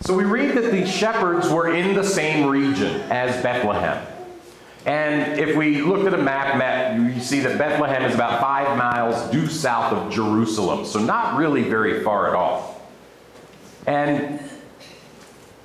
So 0.00 0.14
we 0.14 0.24
read 0.24 0.56
that 0.56 0.70
the 0.70 0.86
shepherds 0.86 1.48
were 1.48 1.74
in 1.74 1.94
the 1.94 2.04
same 2.04 2.48
region 2.48 3.00
as 3.10 3.40
Bethlehem. 3.42 4.04
And 4.86 5.40
if 5.40 5.56
we 5.56 5.82
looked 5.82 6.06
at 6.06 6.14
a 6.14 6.22
map, 6.22 6.56
map, 6.56 6.96
you 6.96 7.20
see 7.20 7.40
that 7.40 7.58
Bethlehem 7.58 8.04
is 8.04 8.14
about 8.14 8.40
five 8.40 8.78
miles 8.78 9.30
due 9.32 9.48
south 9.48 9.92
of 9.92 10.12
Jerusalem, 10.12 10.86
so 10.86 11.00
not 11.00 11.36
really 11.36 11.64
very 11.64 12.04
far 12.04 12.28
at 12.28 12.34
all. 12.34 12.80
And, 13.88 14.38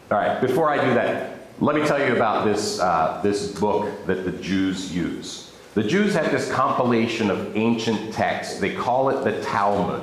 all 0.09 0.17
right, 0.17 0.41
before 0.41 0.71
I 0.71 0.83
do 0.83 0.95
that, 0.95 1.37
let 1.59 1.75
me 1.75 1.85
tell 1.85 2.03
you 2.03 2.15
about 2.15 2.45
this, 2.45 2.79
uh, 2.79 3.21
this 3.21 3.51
book 3.59 4.07
that 4.07 4.25
the 4.25 4.31
Jews 4.31 4.91
use. 4.91 5.51
The 5.75 5.83
Jews 5.83 6.15
had 6.15 6.31
this 6.31 6.51
compilation 6.51 7.29
of 7.29 7.55
ancient 7.55 8.13
texts. 8.13 8.59
They 8.59 8.73
call 8.73 9.09
it 9.09 9.23
the 9.23 9.39
Talmud. 9.43 10.01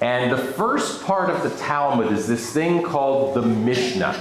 And 0.00 0.32
the 0.32 0.38
first 0.38 1.04
part 1.04 1.28
of 1.28 1.42
the 1.42 1.50
Talmud 1.58 2.10
is 2.10 2.26
this 2.26 2.52
thing 2.54 2.82
called 2.82 3.34
the 3.34 3.42
Mishnah. 3.42 4.18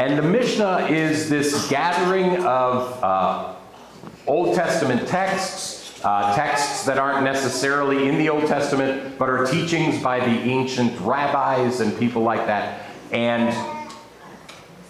And 0.00 0.16
the 0.16 0.22
Mishnah 0.22 0.86
is 0.88 1.28
this 1.28 1.68
gathering 1.68 2.42
of 2.46 3.04
uh, 3.04 3.54
Old 4.26 4.56
Testament 4.56 5.06
texts, 5.06 6.00
uh, 6.02 6.34
texts 6.34 6.86
that 6.86 6.96
aren't 6.96 7.22
necessarily 7.22 8.08
in 8.08 8.16
the 8.16 8.30
Old 8.30 8.46
Testament, 8.46 9.18
but 9.18 9.28
are 9.28 9.44
teachings 9.44 10.02
by 10.02 10.18
the 10.18 10.30
ancient 10.30 10.98
rabbis 11.00 11.80
and 11.80 11.98
people 11.98 12.22
like 12.22 12.46
that. 12.46 12.86
And 13.12 13.54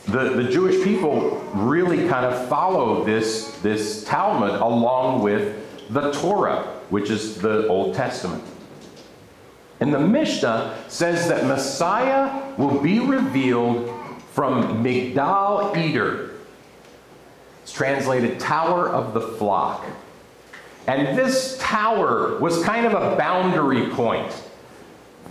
the, 0.07 0.40
the 0.40 0.49
Jewish 0.49 0.81
people 0.85 1.40
really 1.55 2.09
kind 2.09 2.25
of 2.25 2.49
follow 2.49 3.02
this, 3.02 3.59
this 3.62 4.05
Talmud 4.05 4.61
along 4.61 5.25
with 5.25 5.90
the 5.93 6.12
Torah, 6.12 6.62
which 6.90 7.11
is 7.11 7.35
the 7.35 7.67
Old 7.67 7.97
Testament. 7.97 8.45
And 9.81 9.93
the 9.93 9.99
Mishnah 9.99 10.85
says 10.87 11.26
that 11.26 11.47
Messiah 11.47 12.55
will 12.57 12.81
be 12.81 13.00
revealed 13.00 14.00
from 14.33 14.85
Migdal 14.85 15.77
Eder. 15.77 16.31
It's 17.63 17.73
translated 17.73 18.41
Tower 18.41 18.89
of 18.89 19.15
the 19.15 19.21
Flock. 19.21 19.85
And 20.87 21.17
this 21.17 21.57
tower 21.61 22.39
was 22.39 22.63
kind 22.65 22.87
of 22.87 22.95
a 22.95 23.17
boundary 23.17 23.89
point. 23.91 24.33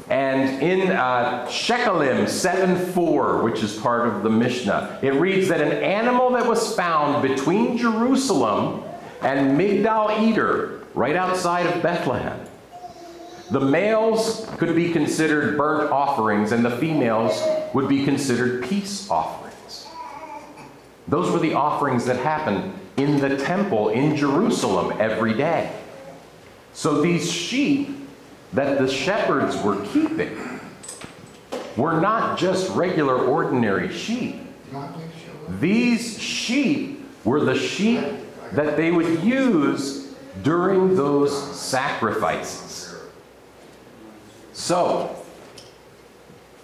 And 0.10 0.64
in 0.64 0.92
uh, 0.92 1.46
Shekalim 1.48 2.24
7.4, 2.24 3.44
which 3.44 3.62
is 3.62 3.78
part 3.78 4.08
of 4.08 4.24
the 4.24 4.30
Mishnah, 4.30 5.00
it 5.02 5.14
reads 5.16 5.50
that 5.50 5.62
an 5.62 5.72
animal 5.84 6.32
that 6.32 6.48
was 6.48 6.76
found 6.76 7.22
between 7.22 7.78
Jerusalem 7.78 8.84
and 9.22 9.60
Migdal 9.60 10.18
Eder, 10.20 10.82
right 10.96 11.16
outside 11.16 11.66
of 11.66 11.84
Bethlehem, 11.84 12.40
the 13.52 13.60
males 13.60 14.48
could 14.58 14.76
be 14.76 14.92
considered 14.92 15.58
burnt 15.58 15.92
offerings, 15.92 16.52
and 16.52 16.64
the 16.64 16.78
females 16.78 17.44
would 17.74 17.90
be 17.90 18.06
considered 18.06 18.64
peace 18.64 19.10
offerings. 19.10 19.88
Those 21.08 21.32
were 21.32 21.40
the 21.40 21.54
offerings 21.54 22.06
that 22.06 22.18
happened 22.18 22.74
in 22.98 23.20
the 23.20 23.38
temple 23.38 23.90
in 23.90 24.16
Jerusalem 24.16 24.96
every 25.00 25.34
day. 25.34 25.72
So 26.74 27.02
these 27.02 27.32
sheep 27.32 27.90
that 28.54 28.78
the 28.78 28.88
shepherds 28.88 29.62
were 29.64 29.84
keeping 29.88 30.60
were 31.76 32.00
not 32.00 32.38
just 32.38 32.70
regular, 32.76 33.16
ordinary 33.16 33.92
sheep. 33.92 34.36
These 35.60 36.20
sheep 36.20 37.04
were 37.24 37.40
the 37.40 37.58
sheep 37.58 38.04
that 38.52 38.78
they 38.78 38.92
would 38.92 39.24
use 39.24 40.14
during 40.44 40.96
those 40.96 41.60
sacrifices. 41.60 42.69
So, 44.60 45.16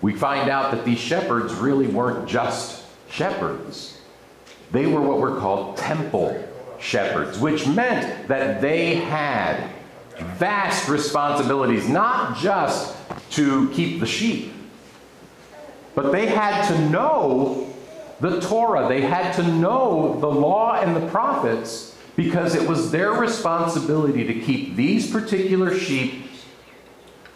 we 0.02 0.14
find 0.14 0.50
out 0.50 0.72
that 0.72 0.84
these 0.84 1.00
shepherds 1.00 1.54
really 1.54 1.88
weren't 1.88 2.28
just 2.28 2.84
shepherds. 3.10 4.00
They 4.74 4.86
were 4.86 5.00
what 5.00 5.20
were 5.20 5.40
called 5.40 5.78
temple 5.78 6.46
shepherds, 6.78 7.40
which 7.40 7.66
meant 7.66 8.28
that 8.28 8.60
they 8.60 8.96
had 8.96 9.72
vast 10.38 10.90
responsibilities, 10.90 11.88
not 11.88 12.38
just 12.38 12.98
to 13.32 13.70
keep 13.70 14.02
the 14.02 14.06
sheep, 14.06 14.52
but 15.96 16.12
they 16.12 16.28
had 16.28 16.68
to 16.68 16.90
know 16.90 17.74
the 18.20 18.42
Torah. 18.42 18.90
They 18.90 19.02
had 19.02 19.32
to 19.36 19.44
know 19.44 20.20
the 20.20 20.30
law 20.30 20.82
and 20.82 20.98
the 20.98 21.08
prophets 21.08 21.96
because 22.18 22.56
it 22.56 22.68
was 22.68 22.92
their 22.92 23.14
responsibility 23.14 24.26
to 24.26 24.34
keep 24.42 24.76
these 24.76 25.10
particular 25.10 25.74
sheep 25.74 26.25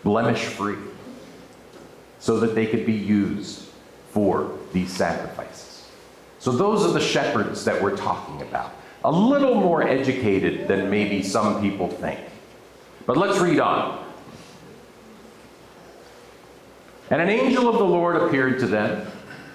blemish 0.03 0.43
free, 0.43 0.77
so 2.19 2.39
that 2.39 2.55
they 2.55 2.65
could 2.65 2.85
be 2.85 2.93
used 2.93 3.65
for 4.11 4.51
these 4.73 4.91
sacrifices. 4.91 5.87
So, 6.39 6.51
those 6.51 6.85
are 6.85 6.93
the 6.93 7.01
shepherds 7.01 7.65
that 7.65 7.81
we're 7.81 7.97
talking 7.97 8.41
about. 8.41 8.73
A 9.03 9.11
little 9.11 9.55
more 9.55 9.83
educated 9.87 10.67
than 10.67 10.89
maybe 10.89 11.23
some 11.23 11.61
people 11.61 11.89
think. 11.89 12.19
But 13.05 13.17
let's 13.17 13.39
read 13.39 13.59
on. 13.59 14.05
And 17.09 17.21
an 17.21 17.29
angel 17.29 17.67
of 17.67 17.77
the 17.77 17.85
Lord 17.85 18.15
appeared 18.17 18.59
to 18.59 18.67
them, 18.67 19.07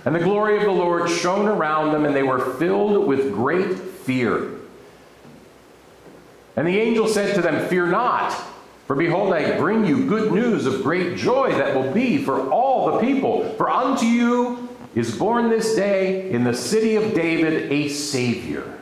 and 0.04 0.14
the 0.14 0.20
glory 0.20 0.56
of 0.56 0.64
the 0.64 0.70
Lord 0.72 1.08
shone 1.08 1.46
around 1.46 1.92
them, 1.92 2.04
and 2.04 2.14
they 2.14 2.22
were 2.22 2.54
filled 2.54 3.06
with 3.06 3.32
great 3.32 3.78
fear. 3.78 4.50
And 6.56 6.66
the 6.66 6.78
angel 6.78 7.08
said 7.08 7.34
to 7.34 7.42
them, 7.42 7.68
Fear 7.68 7.86
not. 7.86 8.32
For 8.86 8.94
behold, 8.94 9.32
I 9.32 9.56
bring 9.58 9.86
you 9.86 10.06
good 10.06 10.32
news 10.32 10.66
of 10.66 10.82
great 10.82 11.16
joy 11.16 11.52
that 11.52 11.74
will 11.74 11.90
be 11.92 12.22
for 12.22 12.50
all 12.50 12.92
the 12.92 12.98
people. 12.98 13.48
For 13.54 13.70
unto 13.70 14.04
you 14.04 14.68
is 14.94 15.16
born 15.16 15.48
this 15.48 15.74
day 15.74 16.30
in 16.30 16.44
the 16.44 16.52
city 16.52 16.96
of 16.96 17.14
David 17.14 17.72
a 17.72 17.88
Savior, 17.88 18.78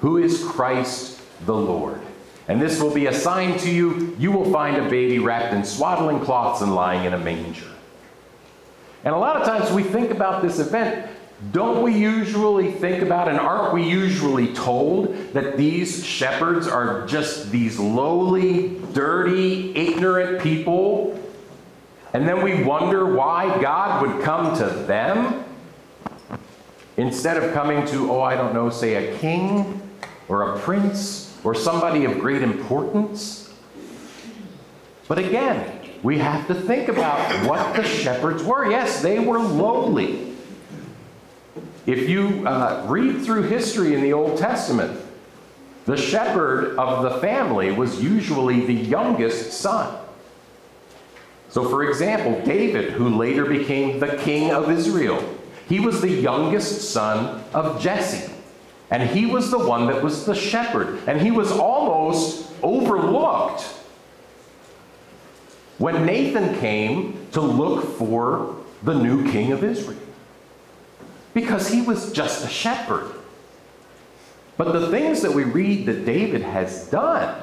who 0.00 0.18
is 0.18 0.44
Christ 0.44 1.20
the 1.44 1.54
Lord. 1.54 2.00
And 2.46 2.60
this 2.60 2.80
will 2.80 2.92
be 2.92 3.06
a 3.06 3.14
sign 3.14 3.58
to 3.60 3.70
you 3.70 4.14
you 4.18 4.30
will 4.30 4.50
find 4.52 4.76
a 4.76 4.88
baby 4.88 5.18
wrapped 5.18 5.54
in 5.54 5.64
swaddling 5.64 6.20
cloths 6.20 6.62
and 6.62 6.74
lying 6.74 7.04
in 7.04 7.14
a 7.14 7.18
manger. 7.18 7.66
And 9.04 9.14
a 9.14 9.18
lot 9.18 9.36
of 9.36 9.44
times 9.44 9.72
we 9.72 9.82
think 9.82 10.10
about 10.12 10.42
this 10.42 10.60
event 10.60 11.08
don't 11.50 11.82
we 11.82 11.96
usually 11.96 12.70
think 12.70 13.02
about, 13.02 13.28
and 13.28 13.38
aren't 13.38 13.74
we 13.74 13.82
usually 13.82 14.54
told, 14.54 15.14
that 15.32 15.56
these 15.56 16.04
shepherds 16.04 16.68
are 16.68 17.06
just 17.06 17.50
these 17.50 17.78
lowly, 17.78 18.80
dirty, 18.92 19.74
ignorant 19.74 20.40
people 20.40 21.18
And 22.14 22.28
then 22.28 22.42
we 22.42 22.62
wonder 22.62 23.06
why 23.06 23.60
God 23.60 24.06
would 24.06 24.22
come 24.24 24.56
to 24.58 24.64
them 24.64 25.44
instead 26.96 27.42
of 27.42 27.54
coming 27.54 27.86
to, 27.86 28.12
oh, 28.12 28.20
I 28.20 28.34
don't 28.34 28.52
know, 28.52 28.68
say 28.68 29.12
a 29.12 29.18
king 29.18 29.80
or 30.28 30.54
a 30.54 30.58
prince 30.60 31.38
or 31.42 31.54
somebody 31.54 32.04
of 32.04 32.18
great 32.18 32.42
importance. 32.42 33.52
But 35.08 35.18
again, 35.18 35.80
we 36.02 36.18
have 36.18 36.46
to 36.48 36.54
think 36.54 36.88
about 36.88 37.48
what 37.48 37.76
the 37.76 37.82
shepherds 37.82 38.42
were. 38.42 38.70
Yes, 38.70 39.00
they 39.00 39.18
were 39.18 39.38
lowly. 39.38 40.31
If 41.86 42.08
you 42.08 42.46
uh, 42.46 42.84
read 42.88 43.22
through 43.22 43.42
history 43.42 43.94
in 43.94 44.02
the 44.02 44.12
Old 44.12 44.38
Testament, 44.38 45.00
the 45.84 45.96
shepherd 45.96 46.78
of 46.78 47.02
the 47.02 47.18
family 47.20 47.72
was 47.72 48.02
usually 48.02 48.66
the 48.66 48.74
youngest 48.74 49.52
son. 49.52 49.98
So, 51.48 51.68
for 51.68 51.88
example, 51.88 52.40
David, 52.44 52.92
who 52.92 53.08
later 53.08 53.44
became 53.44 53.98
the 53.98 54.16
king 54.18 54.52
of 54.52 54.70
Israel, 54.70 55.22
he 55.68 55.80
was 55.80 56.00
the 56.00 56.08
youngest 56.08 56.92
son 56.92 57.42
of 57.52 57.80
Jesse. 57.80 58.32
And 58.90 59.08
he 59.08 59.26
was 59.26 59.50
the 59.50 59.58
one 59.58 59.86
that 59.86 60.02
was 60.02 60.24
the 60.24 60.34
shepherd. 60.34 61.00
And 61.06 61.20
he 61.20 61.30
was 61.30 61.50
almost 61.50 62.50
overlooked 62.62 63.62
when 65.78 66.06
Nathan 66.06 66.58
came 66.60 67.26
to 67.32 67.40
look 67.40 67.96
for 67.96 68.56
the 68.82 68.94
new 68.94 69.30
king 69.32 69.50
of 69.50 69.64
Israel. 69.64 69.98
Because 71.34 71.68
he 71.68 71.82
was 71.82 72.12
just 72.12 72.44
a 72.44 72.48
shepherd. 72.48 73.10
But 74.56 74.72
the 74.72 74.90
things 74.90 75.22
that 75.22 75.32
we 75.32 75.44
read 75.44 75.86
that 75.86 76.04
David 76.04 76.42
has 76.42 76.88
done 76.90 77.34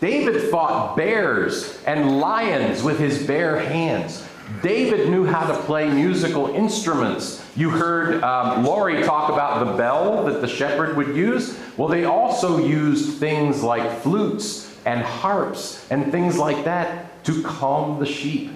David 0.00 0.50
fought 0.50 0.96
bears 0.96 1.82
and 1.86 2.20
lions 2.20 2.82
with 2.82 2.98
his 2.98 3.26
bare 3.26 3.58
hands. 3.58 4.26
David 4.62 5.08
knew 5.08 5.24
how 5.24 5.46
to 5.46 5.58
play 5.62 5.88
musical 5.88 6.54
instruments. 6.54 7.44
You 7.56 7.70
heard 7.70 8.22
um, 8.22 8.64
Laurie 8.64 9.02
talk 9.02 9.30
about 9.30 9.64
the 9.64 9.72
bell 9.72 10.24
that 10.26 10.40
the 10.42 10.46
shepherd 10.46 10.96
would 10.96 11.16
use. 11.16 11.58
Well, 11.76 11.88
they 11.88 12.04
also 12.04 12.58
used 12.58 13.18
things 13.18 13.62
like 13.62 14.00
flutes 14.02 14.76
and 14.84 15.00
harps 15.00 15.84
and 15.90 16.12
things 16.12 16.36
like 16.36 16.64
that 16.64 17.24
to 17.24 17.42
calm 17.42 17.98
the 17.98 18.06
sheep, 18.06 18.52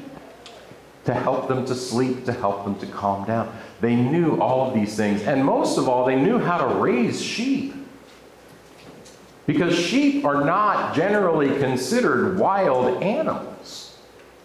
to 1.04 1.14
help 1.14 1.48
them 1.48 1.64
to 1.66 1.74
sleep, 1.74 2.24
to 2.26 2.32
help 2.32 2.64
them 2.64 2.78
to 2.78 2.86
calm 2.86 3.26
down. 3.26 3.56
They 3.80 3.96
knew 3.96 4.38
all 4.40 4.68
of 4.68 4.74
these 4.74 4.96
things. 4.96 5.22
And 5.22 5.44
most 5.44 5.78
of 5.78 5.88
all, 5.88 6.04
they 6.04 6.16
knew 6.16 6.38
how 6.38 6.58
to 6.58 6.74
raise 6.78 7.22
sheep. 7.22 7.74
Because 9.46 9.76
sheep 9.76 10.24
are 10.24 10.44
not 10.44 10.94
generally 10.94 11.58
considered 11.58 12.38
wild 12.38 13.02
animals. 13.02 13.98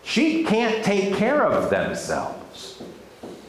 Sheep 0.04 0.48
can't 0.48 0.84
take 0.84 1.16
care 1.16 1.44
of 1.44 1.70
themselves. 1.70 2.82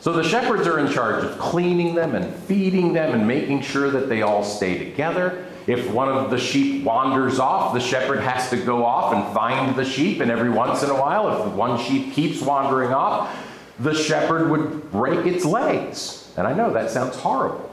So 0.00 0.12
the 0.12 0.22
shepherds 0.22 0.66
are 0.66 0.78
in 0.78 0.92
charge 0.92 1.24
of 1.24 1.38
cleaning 1.38 1.94
them 1.94 2.14
and 2.14 2.34
feeding 2.44 2.92
them 2.92 3.12
and 3.12 3.26
making 3.26 3.62
sure 3.62 3.90
that 3.90 4.08
they 4.08 4.22
all 4.22 4.44
stay 4.44 4.78
together. 4.78 5.45
If 5.66 5.90
one 5.90 6.08
of 6.08 6.30
the 6.30 6.38
sheep 6.38 6.84
wanders 6.84 7.40
off, 7.40 7.74
the 7.74 7.80
shepherd 7.80 8.20
has 8.20 8.50
to 8.50 8.56
go 8.56 8.84
off 8.84 9.12
and 9.12 9.34
find 9.34 9.74
the 9.74 9.84
sheep. 9.84 10.20
And 10.20 10.30
every 10.30 10.50
once 10.50 10.82
in 10.82 10.90
a 10.90 10.94
while, 10.94 11.46
if 11.46 11.52
one 11.54 11.82
sheep 11.82 12.12
keeps 12.12 12.40
wandering 12.40 12.92
off, 12.92 13.36
the 13.80 13.94
shepherd 13.94 14.48
would 14.50 14.92
break 14.92 15.26
its 15.26 15.44
legs. 15.44 16.32
And 16.36 16.46
I 16.46 16.52
know 16.52 16.72
that 16.72 16.90
sounds 16.90 17.16
horrible. 17.16 17.72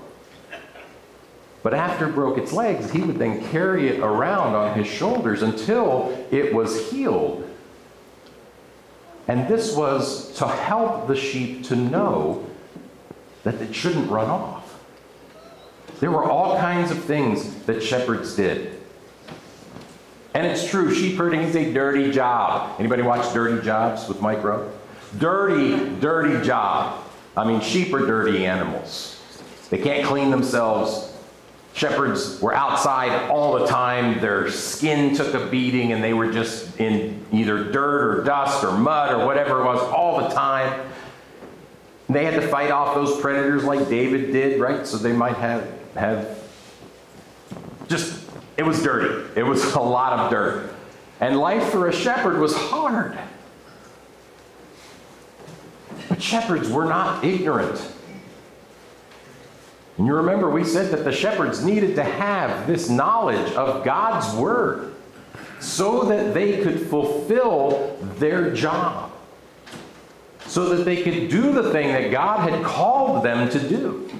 But 1.61 1.73
after 1.73 2.09
it 2.09 2.13
broke 2.13 2.37
its 2.37 2.51
legs, 2.51 2.91
he 2.91 3.01
would 3.01 3.17
then 3.17 3.47
carry 3.49 3.87
it 3.87 3.99
around 4.01 4.53
on 4.55 4.77
his 4.77 4.87
shoulders 4.87 5.41
until 5.43 6.27
it 6.29 6.53
was 6.53 6.91
healed. 6.91 7.49
And 9.27 9.47
this 9.47 9.75
was 9.75 10.33
to 10.37 10.47
help 10.47 11.07
the 11.07 11.15
sheep 11.15 11.63
to 11.65 11.75
know 11.75 12.45
that 13.43 13.55
it 13.61 13.73
shouldn't 13.73 14.11
run 14.11 14.29
off. 14.29 14.52
There 16.03 16.11
were 16.11 16.29
all 16.29 16.57
kinds 16.57 16.91
of 16.91 17.01
things 17.01 17.55
that 17.63 17.81
shepherds 17.81 18.35
did. 18.35 18.77
And 20.33 20.45
it's 20.45 20.69
true, 20.69 20.93
sheep 20.93 21.15
herding 21.15 21.39
is 21.39 21.55
a 21.55 21.71
dirty 21.71 22.11
job. 22.11 22.77
Anybody 22.77 23.03
watch 23.03 23.33
Dirty 23.33 23.63
Jobs 23.63 24.09
with 24.09 24.21
Mike 24.21 24.43
Rowe? 24.43 24.69
Dirty, 25.17 25.77
dirty 26.01 26.45
job. 26.45 27.01
I 27.37 27.45
mean, 27.45 27.61
sheep 27.61 27.93
are 27.93 28.05
dirty 28.05 28.45
animals. 28.45 29.17
They 29.69 29.77
can't 29.77 30.05
clean 30.05 30.29
themselves. 30.29 31.15
Shepherds 31.73 32.41
were 32.41 32.53
outside 32.53 33.29
all 33.29 33.57
the 33.57 33.67
time. 33.67 34.19
Their 34.19 34.51
skin 34.51 35.15
took 35.15 35.33
a 35.33 35.45
beating, 35.45 35.93
and 35.93 36.03
they 36.03 36.13
were 36.13 36.33
just 36.33 36.81
in 36.81 37.25
either 37.31 37.71
dirt 37.71 38.19
or 38.19 38.23
dust 38.25 38.61
or 38.65 38.77
mud 38.77 39.13
or 39.13 39.25
whatever 39.25 39.61
it 39.61 39.63
was 39.63 39.79
all 39.79 40.27
the 40.27 40.35
time. 40.35 40.85
they 42.09 42.25
had 42.25 42.33
to 42.33 42.45
fight 42.49 42.71
off 42.71 42.93
those 42.93 43.21
predators 43.21 43.63
like 43.63 43.87
David 43.87 44.33
did, 44.33 44.59
right? 44.59 44.85
So 44.85 44.97
they 44.97 45.13
might 45.13 45.37
have 45.37 45.65
have 45.95 46.39
just 47.87 48.23
it 48.57 48.63
was 48.63 48.83
dirty. 48.83 49.39
It 49.39 49.43
was 49.43 49.73
a 49.73 49.79
lot 49.79 50.13
of 50.13 50.31
dirt. 50.31 50.73
And 51.19 51.37
life 51.39 51.69
for 51.71 51.87
a 51.87 51.93
shepherd 51.93 52.39
was 52.39 52.55
hard. 52.55 53.17
But 56.09 56.21
shepherds 56.21 56.69
were 56.69 56.85
not 56.85 57.23
ignorant. 57.23 57.81
And 59.97 60.07
you 60.07 60.15
remember 60.15 60.49
we 60.49 60.63
said 60.63 60.91
that 60.91 61.03
the 61.03 61.11
shepherds 61.11 61.63
needed 61.63 61.95
to 61.95 62.03
have 62.03 62.67
this 62.67 62.89
knowledge 62.89 63.53
of 63.53 63.83
God's 63.83 64.35
word 64.35 64.95
so 65.59 66.03
that 66.05 66.33
they 66.33 66.61
could 66.61 66.87
fulfill 66.87 67.97
their 68.17 68.53
job, 68.53 69.11
so 70.45 70.75
that 70.75 70.83
they 70.83 71.03
could 71.03 71.29
do 71.29 71.51
the 71.53 71.71
thing 71.71 71.87
that 71.87 72.11
God 72.11 72.49
had 72.49 72.63
called 72.63 73.23
them 73.23 73.49
to 73.49 73.59
do. 73.59 74.12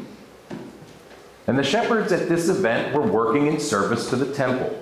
And 1.47 1.57
the 1.57 1.63
shepherds 1.63 2.11
at 2.11 2.29
this 2.29 2.47
event 2.49 2.93
were 2.93 3.05
working 3.05 3.47
in 3.47 3.59
service 3.59 4.09
to 4.09 4.15
the 4.15 4.33
temple. 4.33 4.81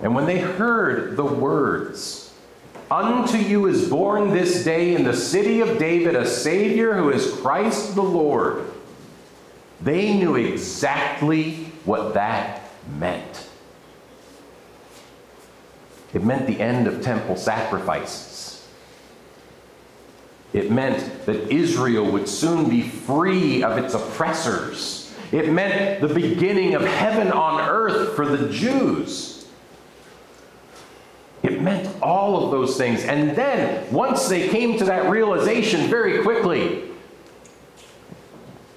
And 0.00 0.14
when 0.14 0.26
they 0.26 0.38
heard 0.38 1.16
the 1.16 1.24
words, 1.24 2.24
Unto 2.90 3.36
you 3.36 3.66
is 3.66 3.90
born 3.90 4.32
this 4.32 4.64
day 4.64 4.94
in 4.94 5.04
the 5.04 5.14
city 5.14 5.60
of 5.60 5.78
David 5.78 6.16
a 6.16 6.26
Savior 6.26 6.94
who 6.94 7.10
is 7.10 7.34
Christ 7.34 7.94
the 7.94 8.02
Lord 8.02 8.64
they 9.80 10.14
knew 10.14 10.34
exactly 10.34 11.54
what 11.84 12.14
that 12.14 12.62
meant. 12.98 13.48
It 16.12 16.24
meant 16.24 16.46
the 16.46 16.60
end 16.60 16.86
of 16.86 17.02
temple 17.02 17.36
sacrifices. 17.36 18.47
It 20.52 20.70
meant 20.70 21.26
that 21.26 21.50
Israel 21.52 22.10
would 22.10 22.28
soon 22.28 22.70
be 22.70 22.82
free 22.82 23.62
of 23.62 23.76
its 23.76 23.94
oppressors. 23.94 25.14
It 25.30 25.52
meant 25.52 26.00
the 26.00 26.08
beginning 26.08 26.74
of 26.74 26.82
heaven 26.82 27.30
on 27.30 27.60
earth 27.60 28.16
for 28.16 28.26
the 28.26 28.48
Jews. 28.50 29.46
It 31.42 31.60
meant 31.60 32.02
all 32.02 32.44
of 32.44 32.50
those 32.50 32.76
things. 32.76 33.04
And 33.04 33.36
then, 33.36 33.92
once 33.92 34.28
they 34.28 34.48
came 34.48 34.78
to 34.78 34.84
that 34.86 35.10
realization 35.10 35.88
very 35.88 36.22
quickly, 36.22 36.84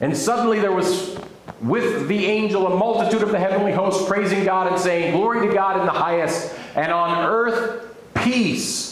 and 0.02 0.16
suddenly 0.16 0.60
there 0.60 0.72
was 0.74 1.18
with 1.62 2.08
the 2.08 2.26
angel 2.26 2.68
a 2.68 2.76
multitude 2.76 3.22
of 3.24 3.32
the 3.32 3.40
heavenly 3.40 3.72
host 3.72 4.08
praising 4.08 4.44
God 4.44 4.72
and 4.72 4.80
saying, 4.80 5.16
Glory 5.16 5.48
to 5.48 5.54
God 5.54 5.80
in 5.80 5.86
the 5.86 5.92
highest, 5.92 6.54
and 6.76 6.92
on 6.92 7.26
earth 7.26 7.96
peace 8.16 8.91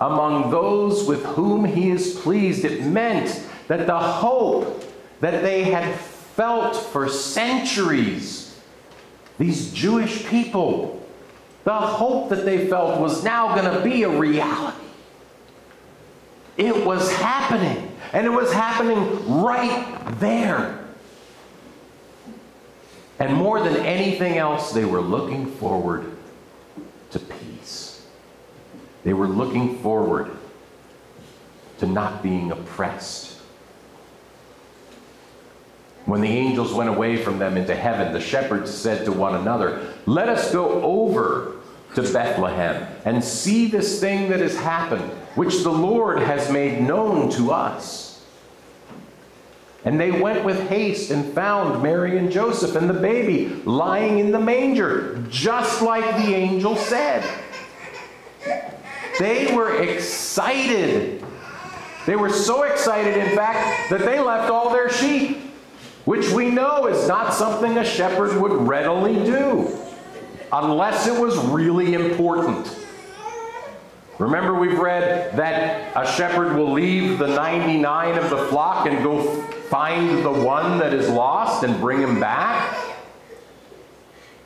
among 0.00 0.50
those 0.50 1.06
with 1.06 1.24
whom 1.24 1.64
he 1.64 1.90
is 1.90 2.18
pleased. 2.20 2.64
It 2.64 2.84
meant 2.84 3.46
that 3.68 3.86
the 3.86 3.98
hope 3.98 4.84
that 5.20 5.42
they 5.42 5.64
had 5.64 5.94
felt 5.94 6.76
for 6.76 7.08
centuries, 7.08 8.58
these 9.38 9.72
Jewish 9.72 10.26
people, 10.26 11.06
the 11.64 11.72
hope 11.72 12.30
that 12.30 12.44
they 12.44 12.66
felt 12.68 13.00
was 13.00 13.22
now 13.22 13.54
going 13.54 13.72
to 13.72 13.84
be 13.84 14.04
a 14.04 14.08
reality. 14.08 14.78
It 16.56 16.84
was 16.84 17.12
happening. 17.16 17.90
And 18.12 18.26
it 18.26 18.30
was 18.30 18.52
happening 18.52 19.40
right 19.42 19.98
there. 20.18 20.78
And 23.18 23.34
more 23.34 23.62
than 23.62 23.76
anything 23.76 24.38
else, 24.38 24.72
they 24.72 24.84
were 24.84 25.00
looking 25.00 25.46
forward 25.46 26.10
to 27.10 27.18
peace. 27.18 27.49
They 29.04 29.12
were 29.12 29.28
looking 29.28 29.78
forward 29.78 30.30
to 31.78 31.86
not 31.86 32.22
being 32.22 32.50
oppressed. 32.50 33.38
When 36.04 36.20
the 36.20 36.28
angels 36.28 36.72
went 36.72 36.90
away 36.90 37.16
from 37.16 37.38
them 37.38 37.56
into 37.56 37.74
heaven, 37.74 38.12
the 38.12 38.20
shepherds 38.20 38.72
said 38.72 39.04
to 39.04 39.12
one 39.12 39.34
another, 39.34 39.94
Let 40.06 40.28
us 40.28 40.52
go 40.52 40.82
over 40.82 41.56
to 41.94 42.02
Bethlehem 42.02 42.86
and 43.04 43.22
see 43.22 43.66
this 43.66 44.00
thing 44.00 44.30
that 44.30 44.40
has 44.40 44.56
happened 44.56 45.10
which 45.34 45.62
the 45.62 45.72
Lord 45.72 46.20
has 46.20 46.50
made 46.50 46.82
known 46.82 47.30
to 47.30 47.52
us. 47.52 48.24
And 49.84 49.98
they 49.98 50.10
went 50.10 50.44
with 50.44 50.68
haste 50.68 51.10
and 51.10 51.32
found 51.32 51.82
Mary 51.82 52.18
and 52.18 52.30
Joseph 52.30 52.76
and 52.76 52.90
the 52.90 52.94
baby 52.94 53.48
lying 53.64 54.18
in 54.18 54.30
the 54.30 54.40
manger, 54.40 55.24
just 55.30 55.80
like 55.80 56.04
the 56.16 56.34
angel 56.34 56.76
said. 56.76 57.24
They 59.20 59.54
were 59.54 59.82
excited. 59.82 61.22
They 62.06 62.16
were 62.16 62.30
so 62.30 62.62
excited, 62.62 63.18
in 63.18 63.36
fact, 63.36 63.90
that 63.90 64.00
they 64.00 64.18
left 64.18 64.50
all 64.50 64.70
their 64.70 64.88
sheep, 64.88 65.36
which 66.06 66.30
we 66.30 66.48
know 66.48 66.86
is 66.86 67.06
not 67.06 67.34
something 67.34 67.76
a 67.76 67.84
shepherd 67.84 68.40
would 68.40 68.52
readily 68.66 69.16
do 69.16 69.78
unless 70.54 71.06
it 71.06 71.20
was 71.20 71.36
really 71.48 71.92
important. 71.92 72.74
Remember, 74.18 74.54
we've 74.54 74.78
read 74.78 75.36
that 75.36 75.94
a 75.94 76.10
shepherd 76.10 76.56
will 76.56 76.72
leave 76.72 77.18
the 77.18 77.28
99 77.28 78.16
of 78.16 78.30
the 78.30 78.46
flock 78.46 78.86
and 78.86 79.04
go 79.04 79.42
find 79.68 80.24
the 80.24 80.32
one 80.32 80.78
that 80.78 80.94
is 80.94 81.10
lost 81.10 81.62
and 81.62 81.78
bring 81.78 82.00
him 82.00 82.18
back? 82.20 82.74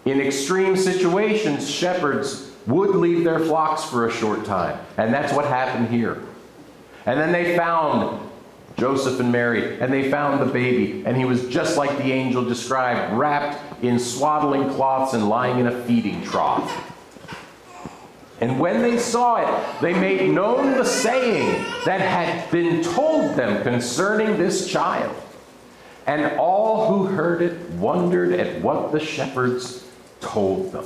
In 0.05 0.21
extreme 0.21 0.77
situations, 0.77 1.71
shepherds 1.71 2.54
would 2.66 2.94
leave 2.96 3.24
their 3.24 3.38
flocks 3.38 3.85
for 3.85 4.07
a 4.07 4.12
short 4.12 4.44
time. 4.44 4.79
And 4.96 5.12
that's 5.12 5.33
what 5.33 5.44
happened 5.44 5.88
here. 5.88 6.22
And 7.07 7.20
then 7.20 7.33
they 7.33 7.57
found 7.57 8.20
Joseph 8.77 9.20
and 9.20 9.31
Mary, 9.31 9.79
and 9.81 9.92
they 9.92 10.11
found 10.11 10.40
the 10.40 10.53
baby, 10.53 11.05
and 11.07 11.16
he 11.16 11.24
was 11.24 11.48
just 11.48 11.77
like 11.77 11.96
the 11.98 12.11
angel 12.11 12.44
described, 12.44 13.12
wrapped 13.16 13.85
in 13.85 13.98
swaddling 13.98 14.68
cloths 14.70 15.14
and 15.14 15.29
lying 15.29 15.61
in 15.61 15.66
a 15.66 15.83
feeding 15.85 16.22
trough. 16.24 16.90
And 18.40 18.59
when 18.59 18.83
they 18.83 18.98
saw 18.98 19.37
it, 19.37 19.81
they 19.81 19.94
made 19.94 20.29
known 20.31 20.77
the 20.77 20.85
saying 20.85 21.64
that 21.85 22.00
had 22.00 22.50
been 22.50 22.83
told 22.83 23.37
them 23.37 23.62
concerning 23.62 24.37
this 24.38 24.68
child. 24.68 25.14
And 26.07 26.37
all 26.38 26.88
who 26.88 27.07
heard 27.07 27.42
it 27.42 27.70
wondered 27.70 28.33
at 28.33 28.61
what 28.61 28.92
the 28.92 29.00
shepherds 29.00 29.88
told 30.20 30.72
them. 30.72 30.85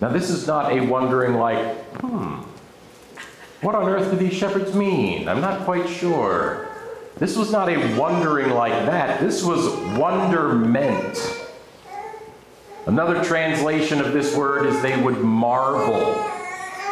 Now, 0.00 0.08
this 0.08 0.28
is 0.30 0.46
not 0.46 0.72
a 0.72 0.80
wondering 0.80 1.34
like, 1.34 1.84
hmm, 2.00 2.42
what 3.62 3.74
on 3.74 3.88
earth 3.88 4.10
do 4.10 4.16
these 4.16 4.34
shepherds 4.34 4.74
mean? 4.74 5.28
I'm 5.28 5.40
not 5.40 5.64
quite 5.64 5.88
sure. 5.88 6.68
This 7.16 7.36
was 7.36 7.50
not 7.50 7.70
a 7.70 7.98
wondering 7.98 8.50
like 8.50 8.72
that. 8.86 9.20
This 9.20 9.42
was 9.42 9.74
wonderment. 9.98 11.18
Another 12.84 13.24
translation 13.24 14.00
of 14.00 14.12
this 14.12 14.36
word 14.36 14.66
is 14.66 14.80
they 14.82 15.00
would 15.00 15.18
marvel. 15.18 16.14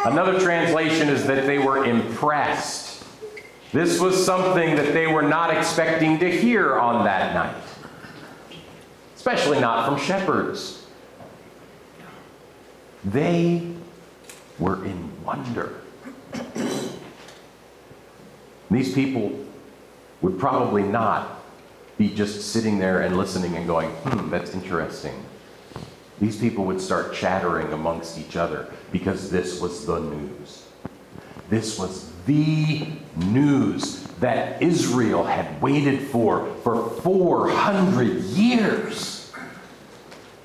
Another 0.03 0.39
translation 0.39 1.09
is 1.09 1.25
that 1.27 1.45
they 1.45 1.59
were 1.59 1.85
impressed. 1.85 3.03
This 3.71 3.99
was 3.99 4.25
something 4.25 4.75
that 4.75 4.93
they 4.93 5.05
were 5.05 5.21
not 5.21 5.55
expecting 5.55 6.19
to 6.19 6.29
hear 6.29 6.77
on 6.77 7.05
that 7.05 7.33
night, 7.33 7.63
especially 9.15 9.59
not 9.59 9.87
from 9.87 9.99
shepherds. 9.99 10.84
They 13.05 13.71
were 14.57 14.83
in 14.83 15.23
wonder. 15.23 15.81
These 18.71 18.93
people 18.93 19.45
would 20.21 20.39
probably 20.39 20.83
not 20.83 21.43
be 21.97 22.09
just 22.09 22.51
sitting 22.51 22.79
there 22.79 23.01
and 23.01 23.15
listening 23.15 23.55
and 23.55 23.67
going, 23.67 23.89
hmm, 23.89 24.29
that's 24.29 24.53
interesting. 24.53 25.23
These 26.19 26.37
people 26.37 26.65
would 26.65 26.81
start 26.81 27.13
chattering 27.13 27.71
amongst 27.73 28.17
each 28.17 28.35
other 28.35 28.71
because 28.91 29.29
this 29.29 29.61
was 29.61 29.85
the 29.85 29.99
news. 29.99 30.65
This 31.49 31.77
was 31.77 32.11
the 32.25 32.87
news 33.15 34.03
that 34.19 34.61
Israel 34.61 35.23
had 35.23 35.61
waited 35.61 36.01
for 36.01 36.53
for 36.63 36.89
400 36.89 38.07
years. 38.23 39.31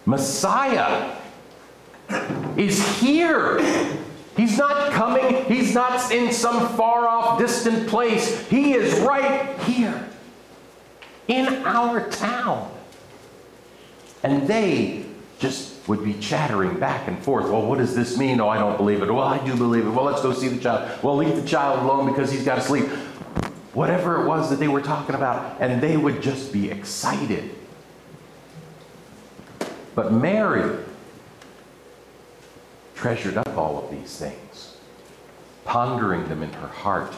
Messiah 0.04 1.16
is 2.56 3.00
here. 3.00 3.58
He's 4.36 4.56
not 4.56 4.92
coming, 4.92 5.44
he's 5.44 5.74
not 5.74 6.10
in 6.12 6.32
some 6.32 6.68
far 6.76 7.06
off, 7.08 7.38
distant 7.38 7.88
place. 7.88 8.48
He 8.48 8.72
is 8.72 8.98
right 9.00 9.58
here 9.60 10.08
in 11.28 11.46
our 11.64 12.08
town. 12.08 12.72
And 14.22 14.46
they 14.46 15.04
just 15.38 15.88
would 15.88 16.04
be 16.04 16.14
chattering 16.14 16.78
back 16.78 17.08
and 17.08 17.18
forth. 17.22 17.50
Well, 17.50 17.66
what 17.66 17.78
does 17.78 17.94
this 17.94 18.16
mean? 18.16 18.40
Oh, 18.40 18.48
I 18.48 18.58
don't 18.58 18.76
believe 18.76 19.02
it. 19.02 19.10
Well, 19.10 19.26
I 19.26 19.44
do 19.44 19.56
believe 19.56 19.86
it. 19.86 19.90
Well, 19.90 20.04
let's 20.04 20.22
go 20.22 20.32
see 20.32 20.48
the 20.48 20.60
child. 20.60 21.02
Well, 21.02 21.16
leave 21.16 21.36
the 21.36 21.46
child 21.46 21.80
alone 21.80 22.06
because 22.06 22.30
he's 22.30 22.44
got 22.44 22.56
to 22.56 22.60
sleep. 22.60 22.86
Whatever 23.72 24.22
it 24.22 24.26
was 24.26 24.50
that 24.50 24.58
they 24.58 24.68
were 24.68 24.82
talking 24.82 25.14
about, 25.14 25.60
and 25.60 25.80
they 25.80 25.96
would 25.96 26.22
just 26.22 26.52
be 26.52 26.70
excited. 26.70 27.54
But 29.94 30.12
Mary 30.12 30.84
treasured 33.00 33.38
up 33.38 33.56
all 33.56 33.82
of 33.82 33.90
these 33.90 34.18
things, 34.18 34.76
pondering 35.64 36.28
them 36.28 36.42
in 36.42 36.52
her 36.52 36.66
heart. 36.68 37.14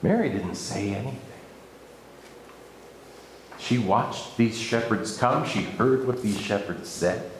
Mary 0.00 0.30
didn't 0.30 0.54
say 0.54 0.94
anything. 0.94 1.20
She 3.58 3.76
watched 3.76 4.38
these 4.38 4.58
shepherds 4.58 5.18
come. 5.18 5.46
She 5.46 5.62
heard 5.62 6.06
what 6.06 6.22
these 6.22 6.40
shepherds 6.40 6.88
said. 6.88 7.30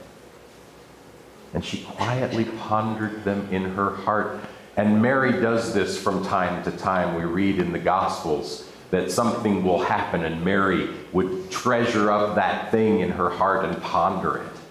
And 1.55 1.64
she 1.64 1.85
quietly 1.85 2.44
pondered 2.44 3.25
them 3.25 3.49
in 3.51 3.70
her 3.70 3.94
heart. 3.94 4.38
And 4.77 5.01
Mary 5.01 5.40
does 5.40 5.72
this 5.72 5.99
from 5.99 6.22
time 6.22 6.62
to 6.64 6.70
time. 6.70 7.14
We 7.14 7.25
read 7.25 7.59
in 7.59 7.72
the 7.72 7.79
Gospels 7.79 8.68
that 8.90 9.11
something 9.11 9.64
will 9.64 9.83
happen, 9.83 10.22
and 10.22 10.44
Mary 10.44 10.90
would 11.14 11.51
treasure 11.51 12.11
up 12.11 12.35
that 12.35 12.70
thing 12.70 13.01
in 13.01 13.12
her 13.12 13.31
heart 13.31 13.64
and 13.64 13.81
ponder 13.83 14.42
it. 14.42 14.66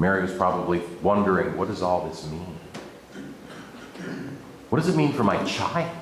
Mary 0.00 0.22
was 0.22 0.32
probably 0.32 0.80
wondering, 1.02 1.54
what 1.58 1.68
does 1.68 1.82
all 1.82 2.08
this 2.08 2.26
mean? 2.30 2.56
What 4.70 4.78
does 4.78 4.88
it 4.88 4.96
mean 4.96 5.12
for 5.12 5.22
my 5.22 5.44
child? 5.44 5.94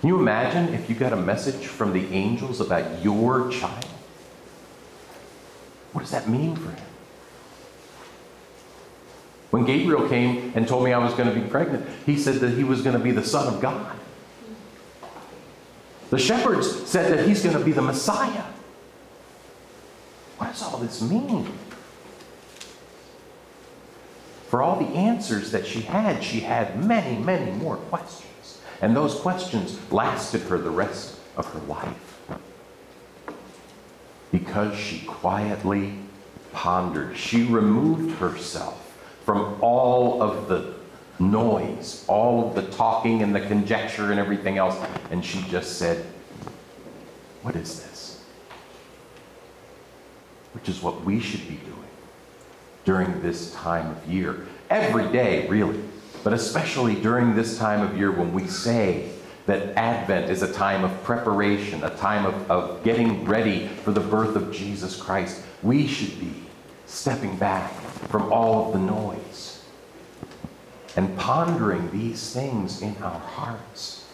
Can 0.00 0.08
you 0.08 0.18
imagine 0.18 0.74
if 0.74 0.90
you 0.90 0.96
got 0.96 1.12
a 1.12 1.16
message 1.16 1.66
from 1.66 1.92
the 1.92 2.04
angels 2.12 2.60
about 2.60 3.04
your 3.04 3.48
child? 3.52 3.84
What 5.92 6.02
does 6.02 6.10
that 6.10 6.28
mean 6.28 6.56
for 6.56 6.70
him? 6.70 6.84
When 9.50 9.64
Gabriel 9.64 10.08
came 10.08 10.52
and 10.56 10.66
told 10.66 10.82
me 10.82 10.92
I 10.92 10.98
was 10.98 11.14
going 11.14 11.32
to 11.32 11.40
be 11.40 11.48
pregnant, 11.48 11.86
he 12.06 12.18
said 12.18 12.34
that 12.36 12.54
he 12.54 12.64
was 12.64 12.82
going 12.82 12.98
to 12.98 13.02
be 13.02 13.12
the 13.12 13.24
Son 13.24 13.54
of 13.54 13.60
God. 13.60 13.96
The 16.10 16.18
shepherds 16.18 16.88
said 16.88 17.16
that 17.16 17.28
he's 17.28 17.44
going 17.44 17.56
to 17.56 17.64
be 17.64 17.70
the 17.70 17.82
Messiah. 17.82 18.44
What 20.38 20.48
does 20.48 20.62
all 20.64 20.78
this 20.78 21.00
mean? 21.02 21.46
For 24.56 24.62
all 24.62 24.76
the 24.76 24.96
answers 24.96 25.50
that 25.50 25.66
she 25.66 25.82
had, 25.82 26.24
she 26.24 26.40
had 26.40 26.82
many, 26.82 27.18
many 27.22 27.50
more 27.50 27.76
questions. 27.76 28.58
And 28.80 28.96
those 28.96 29.14
questions 29.16 29.78
lasted 29.92 30.40
her 30.44 30.56
the 30.56 30.70
rest 30.70 31.18
of 31.36 31.44
her 31.52 31.58
life. 31.66 32.18
Because 34.32 34.74
she 34.74 35.00
quietly 35.04 35.98
pondered, 36.54 37.18
she 37.18 37.42
removed 37.42 38.18
herself 38.18 38.98
from 39.26 39.58
all 39.60 40.22
of 40.22 40.48
the 40.48 40.72
noise, 41.18 42.06
all 42.08 42.48
of 42.48 42.54
the 42.54 42.62
talking 42.74 43.22
and 43.22 43.34
the 43.34 43.42
conjecture 43.42 44.10
and 44.10 44.18
everything 44.18 44.56
else, 44.56 44.82
and 45.10 45.22
she 45.22 45.42
just 45.50 45.78
said, 45.78 46.02
What 47.42 47.56
is 47.56 47.82
this? 47.82 48.24
Which 50.54 50.70
is 50.70 50.80
what 50.80 51.04
we 51.04 51.20
should 51.20 51.46
be 51.46 51.56
doing 51.56 51.85
during 52.86 53.20
this 53.20 53.52
time 53.52 53.90
of 53.90 54.10
year. 54.10 54.46
Every 54.70 55.12
day, 55.12 55.46
really 55.48 55.78
but 56.26 56.32
especially 56.32 56.96
during 56.96 57.36
this 57.36 57.56
time 57.56 57.82
of 57.82 57.96
year 57.96 58.10
when 58.10 58.32
we 58.32 58.48
say 58.48 59.10
that 59.46 59.76
Advent 59.78 60.28
is 60.28 60.42
a 60.42 60.52
time 60.52 60.82
of 60.82 61.04
preparation, 61.04 61.84
a 61.84 61.96
time 61.98 62.26
of, 62.26 62.50
of 62.50 62.82
getting 62.82 63.24
ready 63.24 63.68
for 63.68 63.92
the 63.92 64.00
birth 64.00 64.34
of 64.34 64.52
Jesus 64.52 65.00
Christ, 65.00 65.40
we 65.62 65.86
should 65.86 66.18
be 66.18 66.32
stepping 66.84 67.36
back 67.36 67.72
from 68.08 68.32
all 68.32 68.66
of 68.66 68.72
the 68.72 68.80
noise 68.80 69.64
and 70.96 71.16
pondering 71.16 71.88
these 71.92 72.32
things 72.32 72.82
in 72.82 72.96
our 73.04 73.20
hearts. 73.20 74.05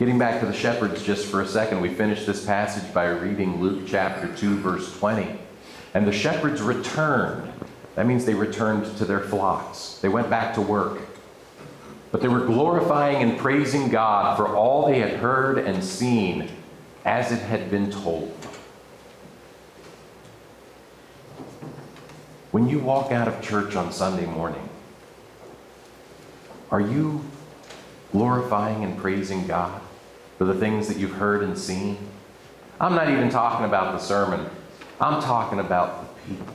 Getting 0.00 0.18
back 0.18 0.40
to 0.40 0.46
the 0.46 0.54
shepherds 0.54 1.02
just 1.02 1.26
for 1.26 1.42
a 1.42 1.46
second, 1.46 1.82
we 1.82 1.90
finished 1.90 2.24
this 2.24 2.46
passage 2.46 2.94
by 2.94 3.04
reading 3.08 3.60
Luke 3.60 3.82
chapter 3.86 4.34
2, 4.34 4.56
verse 4.56 4.98
20. 4.98 5.38
And 5.92 6.08
the 6.08 6.12
shepherds 6.12 6.62
returned 6.62 7.52
that 7.96 8.06
means 8.06 8.24
they 8.24 8.32
returned 8.32 8.96
to 8.96 9.04
their 9.04 9.20
flocks. 9.20 9.98
They 10.00 10.08
went 10.08 10.30
back 10.30 10.54
to 10.54 10.62
work. 10.62 11.00
But 12.12 12.22
they 12.22 12.28
were 12.28 12.46
glorifying 12.46 13.22
and 13.22 13.38
praising 13.38 13.90
God 13.90 14.38
for 14.38 14.56
all 14.56 14.86
they 14.86 15.00
had 15.00 15.18
heard 15.18 15.58
and 15.58 15.84
seen 15.84 16.48
as 17.04 17.30
it 17.30 17.40
had 17.42 17.70
been 17.70 17.90
told. 17.90 18.30
When 22.52 22.70
you 22.70 22.78
walk 22.78 23.12
out 23.12 23.28
of 23.28 23.42
church 23.42 23.76
on 23.76 23.92
Sunday 23.92 24.24
morning, 24.24 24.66
are 26.70 26.80
you 26.80 27.22
glorifying 28.12 28.82
and 28.82 28.96
praising 28.96 29.46
God 29.46 29.82
for 30.40 30.46
the 30.46 30.54
things 30.54 30.88
that 30.88 30.96
you've 30.96 31.12
heard 31.12 31.42
and 31.42 31.58
seen? 31.58 31.98
I'm 32.80 32.94
not 32.94 33.10
even 33.10 33.28
talking 33.28 33.66
about 33.66 33.92
the 33.92 33.98
sermon. 33.98 34.48
I'm 34.98 35.20
talking 35.20 35.58
about 35.58 36.16
the 36.16 36.34
people. 36.34 36.54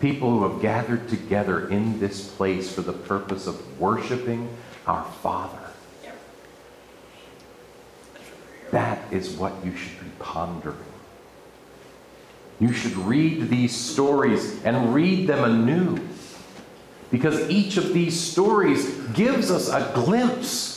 People 0.00 0.30
who 0.30 0.48
have 0.48 0.60
gathered 0.60 1.08
together 1.08 1.68
in 1.68 2.00
this 2.00 2.28
place 2.28 2.74
for 2.74 2.82
the 2.82 2.92
purpose 2.92 3.46
of 3.46 3.78
worshiping 3.78 4.48
our 4.88 5.04
Father. 5.22 5.60
That 8.72 9.00
is 9.12 9.30
what 9.36 9.52
you 9.64 9.76
should 9.76 10.00
be 10.00 10.10
pondering. 10.18 10.76
You 12.58 12.72
should 12.72 12.96
read 12.96 13.48
these 13.48 13.76
stories 13.76 14.60
and 14.64 14.92
read 14.92 15.28
them 15.28 15.44
anew. 15.44 16.04
Because 17.12 17.48
each 17.48 17.76
of 17.76 17.94
these 17.94 18.18
stories 18.18 18.92
gives 19.12 19.52
us 19.52 19.68
a 19.68 19.92
glimpse 19.94 20.69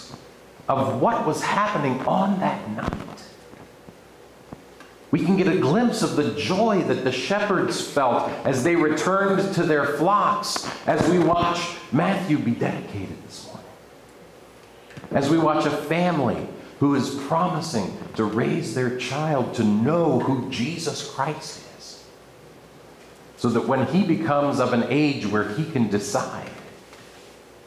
of 0.68 1.02
what 1.02 1.26
was 1.26 1.42
happening 1.42 2.00
on 2.08 2.40
that 2.40 2.70
night. 2.72 3.04
We 5.12 5.24
can 5.24 5.38
get 5.38 5.48
a 5.48 5.60
glimpse 5.60 6.02
of 6.02 6.16
the 6.16 6.34
joy 6.34 6.82
that 6.88 7.04
the 7.04 7.12
shepherds 7.12 7.80
felt 7.80 8.30
as 8.46 8.64
they 8.64 8.76
returned 8.76 9.54
to 9.54 9.64
their 9.64 9.86
flocks 9.86 10.68
as 10.88 11.08
we 11.08 11.20
watch 11.20 11.60
Matthew 11.92 12.40
be 12.40 12.52
dedicated 12.52 13.24
this 13.24 13.46
morning. 13.46 13.66
As 15.12 15.30
we 15.30 15.38
watch 15.38 15.68
a 15.68 15.70
family 15.70 16.48
who 16.80 16.96
is 16.96 17.14
promising 17.28 17.96
to 18.16 18.24
raise 18.24 18.74
their 18.74 18.98
child 18.98 19.54
to 19.54 19.64
know 19.64 20.20
who 20.20 20.50
Jesus 20.50 21.08
Christ 21.12 21.62
is. 21.78 22.04
So 23.38 23.50
that 23.50 23.68
when 23.68 23.86
he 23.86 24.04
becomes 24.04 24.60
of 24.60 24.74
an 24.74 24.86
age 24.90 25.28
where 25.28 25.48
he 25.50 25.70
can 25.70 25.90
decide, 25.90 26.50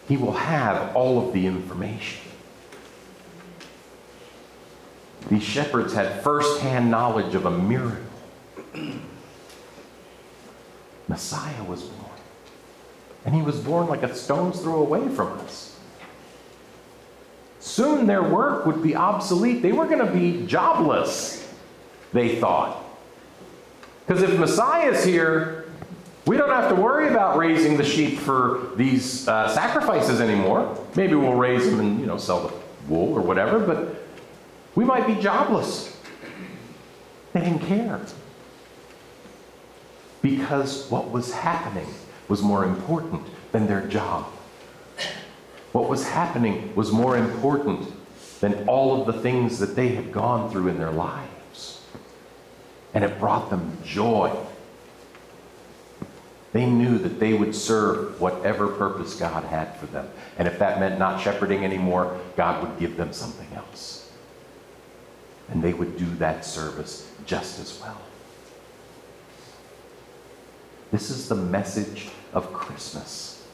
he 0.09 0.17
will 0.17 0.33
have 0.33 0.97
all 0.97 1.25
of 1.25 1.33
the 1.33 1.47
information. 1.47 2.26
These 5.31 5.43
shepherds 5.43 5.93
had 5.93 6.23
firsthand 6.23 6.91
knowledge 6.91 7.35
of 7.35 7.47
a 7.47 7.51
miracle. 7.51 8.03
Messiah 11.09 11.65
was 11.65 11.83
born. 11.83 12.11
And 13.25 13.35
he 13.35 13.43
was 13.43 13.59
born 13.59 13.89
like 13.89 14.03
a 14.03 14.15
stone's 14.15 14.61
throw 14.61 14.77
away 14.77 15.09
from 15.09 15.39
us. 15.41 15.79
Soon 17.59 18.07
their 18.07 18.23
work 18.23 18.67
would 18.67 18.83
be 18.83 18.95
obsolete. 18.95 19.63
They 19.63 19.73
were 19.73 19.87
going 19.87 20.05
to 20.05 20.13
be 20.13 20.47
jobless, 20.47 21.53
they 22.13 22.37
thought. 22.37 22.85
Because 24.07 24.23
if 24.23 24.39
Messiah's 24.39 25.05
here, 25.05 25.69
we 26.27 26.37
don't 26.37 26.51
have 26.51 26.69
to 26.69 26.81
worry 26.81 27.09
about 27.09 27.37
raising 27.37 27.77
the 27.77 27.85
sheep 27.85 28.19
for 28.19 28.71
these 28.77 29.27
uh, 29.27 29.49
sacrifices 29.49 30.21
anymore. 30.21 30.79
Maybe 30.95 31.17
we'll 31.17 31.35
raise 31.35 31.69
them 31.69 31.81
and 31.81 32.01
you 32.01 32.07
know 32.07 32.19
sell 32.19 32.49
the 32.49 32.55
wool 32.89 33.13
or 33.15 33.21
whatever, 33.21 33.59
but 33.59 33.96
we 34.77 34.85
might 34.85 35.07
be 35.07 35.21
jobless. 35.21 35.99
They 37.33 37.41
didn't 37.41 37.67
care. 37.67 38.01
Because 40.23 40.89
what 40.91 41.11
was 41.11 41.33
happening 41.33 41.89
was 42.29 42.43
more 42.43 42.65
important 42.65 43.23
than 43.53 43.67
their 43.67 43.87
job. 43.87 44.27
What 45.73 45.89
was 45.89 46.09
happening 46.09 46.75
was 46.75 46.93
more 46.93 47.17
important 47.17 47.93
than 48.41 48.69
all 48.69 49.01
of 49.01 49.07
the 49.07 49.21
things 49.21 49.59
that 49.59 49.77
they 49.77 49.89
had 49.89 50.13
gone 50.13 50.51
through 50.51 50.69
in 50.69 50.79
their 50.79 50.91
lives. 50.91 51.83
And 52.95 53.05
it 53.05 53.19
brought 53.19 53.51
them 53.51 53.79
joy. 53.85 54.35
They 56.53 56.67
knew 56.67 56.99
that 56.99 57.21
they 57.21 57.35
would 57.35 57.55
serve 57.55 58.21
whatever 58.21 58.69
purpose 58.69 59.15
God 59.15 59.45
had 59.45 59.77
for 59.77 59.87
them. 59.87 60.09
And 60.39 60.49
if 60.49 60.59
that 60.59 60.81
meant 60.81 60.99
not 60.99 61.21
shepherding 61.21 61.65
anymore, 61.65 62.19
God 62.37 62.63
would 62.63 62.79
give 62.79 62.97
them 62.97 63.13
something 63.13 63.49
else. 63.55 63.96
And 65.51 65.63
they 65.63 65.73
would 65.73 65.97
do 65.97 66.07
that 66.17 66.45
service 66.45 67.11
just 67.25 67.61
as 67.61 67.81
well. 67.81 68.01
This 70.91 71.11
is 71.11 71.29
the 71.29 71.35
message 71.35 72.09
of 72.33 72.53
Christmas. 72.53 73.45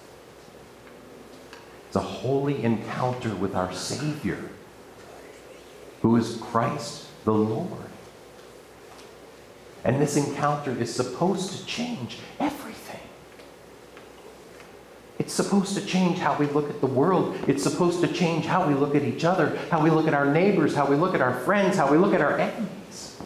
It's 1.87 1.97
a 1.97 2.01
holy 2.01 2.63
encounter 2.65 3.35
with 3.35 3.55
our 3.55 3.73
Savior, 3.73 4.51
who 6.01 6.17
is 6.17 6.39
Christ 6.41 7.07
the 7.25 7.35
Lord. 7.35 7.69
And 9.85 10.01
this 10.01 10.17
encounter 10.17 10.71
is 10.71 10.95
supposed 10.95 11.53
to 11.53 11.67
change 11.67 12.19
everything. 12.39 12.62
It's 15.23 15.33
supposed 15.33 15.77
to 15.77 15.87
change 15.87 16.19
how 16.19 16.37
we 16.37 16.47
look 16.47 16.69
at 16.69 16.81
the 16.81 16.89
world. 16.89 17.37
It's 17.47 17.63
supposed 17.63 18.01
to 18.01 18.13
change 18.13 18.45
how 18.45 18.67
we 18.67 18.75
look 18.75 18.97
at 18.97 19.05
each 19.05 19.25
other, 19.25 19.57
how 19.71 19.81
we 19.81 19.89
look 19.89 20.09
at 20.09 20.15
our 20.15 20.27
neighbors, 20.27 20.75
how 20.75 20.85
we 20.85 20.97
look 20.97 21.15
at 21.15 21.21
our 21.21 21.33
friends, 21.33 21.77
how 21.77 21.89
we 21.89 21.97
look 21.97 22.13
at 22.13 22.21
our 22.21 22.41
enemies. 22.41 23.23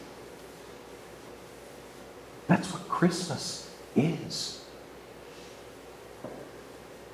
That's 2.49 2.71
what 2.71 2.87
Christmas 2.87 3.75
is 3.97 4.63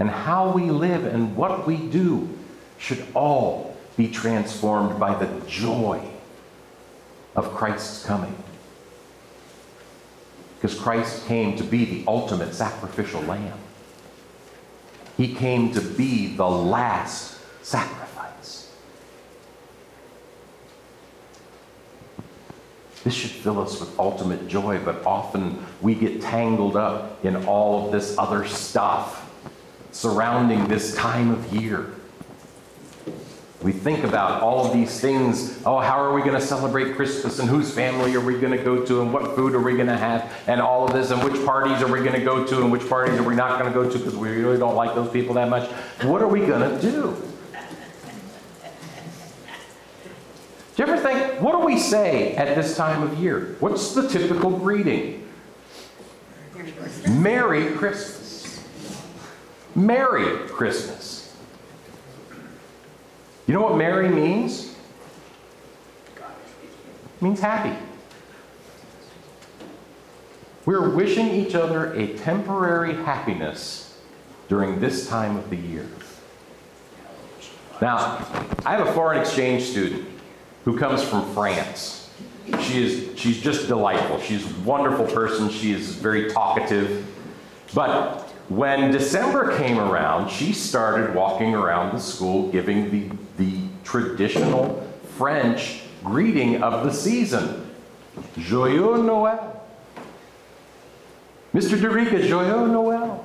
and 0.01 0.11
how 0.11 0.51
we 0.51 0.69
live 0.69 1.05
and 1.05 1.37
what 1.37 1.65
we 1.65 1.77
do 1.77 2.29
should 2.77 3.07
all 3.15 3.77
be 3.97 4.09
transformed 4.09 4.99
by 4.99 5.15
the 5.15 5.47
joy 5.47 6.05
of 7.37 7.55
Christ's 7.55 8.05
coming. 8.05 8.35
Because 10.57 10.77
Christ 10.77 11.25
came 11.27 11.57
to 11.57 11.63
be 11.63 11.85
the 11.85 12.05
ultimate 12.09 12.53
sacrificial 12.53 13.21
lamb. 13.23 13.61
He 15.17 15.35
came 15.35 15.73
to 15.73 15.81
be 15.81 16.35
the 16.35 16.49
last 16.49 17.39
sacrifice. 17.63 18.73
This 23.05 23.15
should 23.15 23.31
fill 23.31 23.61
us 23.61 23.81
with 23.81 23.99
ultimate 23.99 24.49
joy, 24.49 24.79
but 24.79 25.05
often 25.05 25.65
we 25.81 25.95
get 25.95 26.23
tangled 26.23 26.77
up 26.77 27.25
in 27.25 27.45
all 27.47 27.87
of 27.87 27.93
this 27.93 28.17
other 28.17 28.47
stuff 28.47 29.29
surrounding 29.91 30.69
this 30.69 30.95
time 30.95 31.31
of 31.31 31.53
year. 31.55 31.93
We 33.63 33.71
think 33.71 34.03
about 34.03 34.43
all 34.43 34.67
of 34.67 34.73
these 34.73 35.01
things. 35.01 35.63
Oh, 35.65 35.79
how 35.79 36.03
are 36.03 36.13
we 36.13 36.21
going 36.23 36.35
to 36.35 36.45
celebrate 36.45 36.97
Christmas? 36.97 37.39
And 37.39 37.49
whose 37.49 37.73
family 37.73 38.15
are 38.15 38.21
we 38.21 38.39
going 38.39 38.57
to 38.57 38.63
go 38.63 38.85
to? 38.85 39.03
And 39.03 39.13
what 39.13 39.37
food 39.37 39.55
are 39.55 39.61
we 39.61 39.75
going 39.75 39.87
to 39.87 39.97
have? 39.97 40.33
And 40.49 40.61
all 40.61 40.85
of 40.85 40.93
this. 40.93 41.13
And 41.13 41.23
which 41.23 41.45
parties 41.47 41.81
are 41.81 41.87
we 41.87 42.01
going 42.01 42.19
to 42.19 42.25
go 42.25 42.45
to? 42.45 42.61
And 42.61 42.73
which 42.73 42.89
parties 42.89 43.19
are 43.19 43.23
we 43.23 43.37
not 43.37 43.61
going 43.61 43.73
to 43.73 43.79
go 43.79 43.89
to 43.89 43.99
because 43.99 44.17
we 44.17 44.31
really 44.31 44.59
don't 44.59 44.75
like 44.75 44.97
those 44.97 45.11
people 45.13 45.35
that 45.35 45.49
much? 45.49 45.71
What 46.03 46.23
are 46.23 46.29
we 46.29 46.41
going 46.41 46.69
to 46.69 46.83
do? 46.83 47.17
Do 50.75 50.83
you 50.83 50.91
ever 50.91 51.01
think, 51.01 51.41
what 51.41 51.53
do 51.53 51.59
we 51.65 51.79
say 51.79 52.35
at 52.35 52.57
this 52.57 52.77
time 52.77 53.03
of 53.03 53.19
year? 53.19 53.57
What's 53.61 53.95
the 53.95 54.09
typical 54.09 54.51
greeting? 54.51 55.29
Merry 57.09 57.73
Christmas. 57.75 58.65
Merry 59.77 60.49
Christmas. 60.49 61.22
You 63.53 63.59
know 63.59 63.65
what 63.65 63.77
Mary 63.77 64.09
means? 64.09 64.75
It 66.17 67.21
means 67.21 67.39
happy. 67.39 67.77
We're 70.65 70.89
wishing 70.89 71.29
each 71.29 71.55
other 71.55 71.93
a 71.93 72.17
temporary 72.17 72.95
happiness 72.95 74.01
during 74.49 74.81
this 74.81 75.07
time 75.07 75.37
of 75.37 75.51
the 75.51 75.57
year. 75.57 75.87
Now, 77.83 78.27
I 78.65 78.75
have 78.75 78.89
a 78.89 78.93
foreign 78.95 79.21
exchange 79.21 79.65
student 79.65 80.09
who 80.65 80.79
comes 80.79 81.03
from 81.03 81.31
France. 81.35 82.09
She 82.63 82.83
is 82.83 83.19
she's 83.21 83.39
just 83.39 83.69
delightful. 83.69 84.19
She's 84.21 84.51
a 84.51 84.61
wonderful 84.61 85.05
person. 85.05 85.51
She 85.51 85.73
is 85.73 85.95
very 85.97 86.31
talkative. 86.31 87.07
But 87.75 88.23
when 88.49 88.91
December 88.91 89.57
came 89.59 89.79
around, 89.79 90.31
she 90.31 90.55
started 90.55 91.15
walking 91.15 91.55
around 91.55 91.95
the 91.95 92.01
school 92.01 92.51
giving 92.51 92.91
the, 92.91 93.09
the 93.09 93.22
traditional 93.85 94.87
French 95.17 95.83
greeting 96.05 96.63
of 96.63 96.85
the 96.85 96.93
season 96.93 97.71
Joyeux 98.39 99.03
Noël. 99.03 99.57
Mr. 101.55 101.79
Derica, 101.79 102.21
Joyeux 102.27 102.69
Noël. 102.69 103.25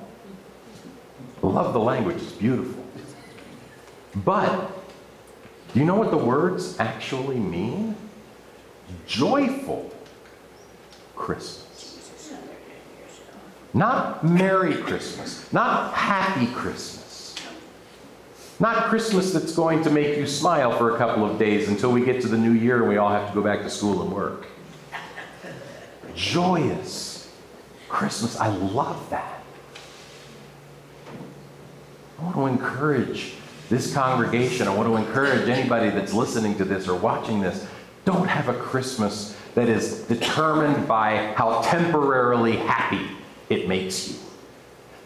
Love 1.41 1.73
the 1.73 1.79
language, 1.79 2.17
it's 2.17 2.31
beautiful. 2.33 2.83
But, 4.15 4.71
do 5.73 5.79
you 5.79 5.85
know 5.85 5.95
what 5.95 6.11
the 6.11 6.17
words 6.17 6.77
actually 6.79 7.37
mean? 7.37 7.95
Joyful 9.05 9.91
Christmas. 11.15 12.01
Not 13.73 14.23
Merry 14.23 14.75
Christmas, 14.75 15.51
not 15.53 15.93
Happy 15.93 16.47
Christmas, 16.47 17.06
not 18.59 18.85
Christmas 18.85 19.33
that's 19.33 19.53
going 19.53 19.83
to 19.83 19.89
make 19.89 20.17
you 20.17 20.25
smile 20.25 20.75
for 20.77 20.95
a 20.95 20.97
couple 20.97 21.29
of 21.29 21.37
days 21.37 21.67
until 21.67 21.91
we 21.91 22.03
get 22.03 22.21
to 22.21 22.27
the 22.27 22.37
new 22.37 22.51
year 22.51 22.79
and 22.79 22.89
we 22.89 22.97
all 22.97 23.09
have 23.09 23.29
to 23.29 23.35
go 23.35 23.41
back 23.41 23.61
to 23.61 23.69
school 23.69 24.01
and 24.01 24.11
work. 24.11 24.47
Joyous 26.15 27.31
Christmas. 27.87 28.39
I 28.39 28.47
love 28.47 29.09
that. 29.11 29.43
I 32.19 32.23
want 32.23 32.35
to 32.35 32.45
encourage 32.47 33.35
this 33.69 33.93
congregation. 33.93 34.67
I 34.67 34.73
want 34.73 34.87
to 34.89 34.95
encourage 34.95 35.47
anybody 35.47 35.89
that's 35.89 36.13
listening 36.13 36.57
to 36.57 36.65
this 36.65 36.87
or 36.87 36.95
watching 36.95 37.41
this 37.41 37.67
Don't 38.05 38.27
have 38.27 38.49
a 38.49 38.53
Christmas 38.53 39.37
that 39.53 39.69
is 39.69 40.01
determined 40.03 40.87
by 40.87 41.33
how 41.35 41.61
temporarily 41.61 42.57
happy 42.57 43.07
it 43.49 43.67
makes 43.67 44.09
you. 44.09 44.26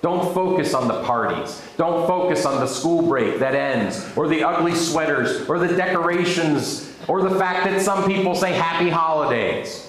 Don't 0.02 0.34
focus 0.34 0.74
on 0.74 0.88
the 0.88 1.04
parties. 1.04 1.62
Don't 1.78 2.08
focus 2.08 2.46
on 2.46 2.60
the 2.60 2.68
school 2.68 3.04
break 3.04 3.40
that 3.40 3.54
ends, 3.54 4.06
or 4.18 4.28
the 4.28 4.44
ugly 4.44 4.74
sweaters, 4.74 5.48
or 5.48 5.60
the 5.60 5.76
decorations, 5.76 6.92
or 7.08 7.22
the 7.22 7.38
fact 7.38 7.66
that 7.66 7.82
some 7.82 8.06
people 8.06 8.34
say 8.34 8.54
happy 8.54 8.90
holidays. 8.90 9.88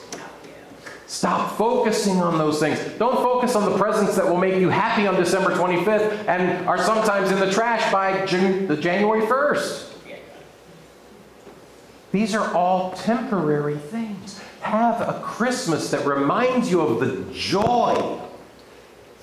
Stop 1.06 1.56
focusing 1.56 2.20
on 2.20 2.38
those 2.38 2.58
things. 2.58 2.78
Don't 2.98 3.16
focus 3.16 3.54
on 3.54 3.70
the 3.70 3.76
presents 3.78 4.16
that 4.16 4.26
will 4.26 4.38
make 4.38 4.58
you 4.60 4.70
happy 4.70 5.06
on 5.06 5.14
December 5.14 5.50
25th 5.50 6.26
and 6.26 6.66
are 6.66 6.78
sometimes 6.78 7.30
in 7.30 7.38
the 7.38 7.50
trash 7.50 7.92
by 7.92 8.24
the 8.26 8.76
January 8.76 9.22
1st. 9.26 9.90
These 12.12 12.34
are 12.34 12.54
all 12.54 12.92
temporary 12.92 13.76
things. 13.76 14.40
Have 14.60 15.00
a 15.00 15.20
Christmas 15.22 15.90
that 15.90 16.06
reminds 16.06 16.70
you 16.70 16.80
of 16.80 17.00
the 17.00 17.30
joy 17.34 18.20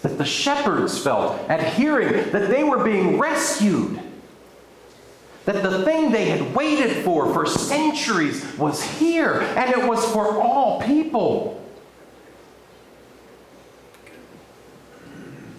that 0.01 0.17
the 0.17 0.25
shepherds 0.25 1.01
felt 1.01 1.37
at 1.49 1.73
hearing 1.73 2.31
that 2.31 2.49
they 2.49 2.63
were 2.63 2.83
being 2.83 3.17
rescued. 3.17 3.99
That 5.45 5.63
the 5.63 5.83
thing 5.83 6.11
they 6.11 6.25
had 6.25 6.53
waited 6.53 7.03
for 7.03 7.33
for 7.33 7.45
centuries 7.45 8.45
was 8.57 8.83
here, 8.83 9.41
and 9.55 9.71
it 9.71 9.87
was 9.87 10.05
for 10.11 10.41
all 10.41 10.81
people. 10.81 11.55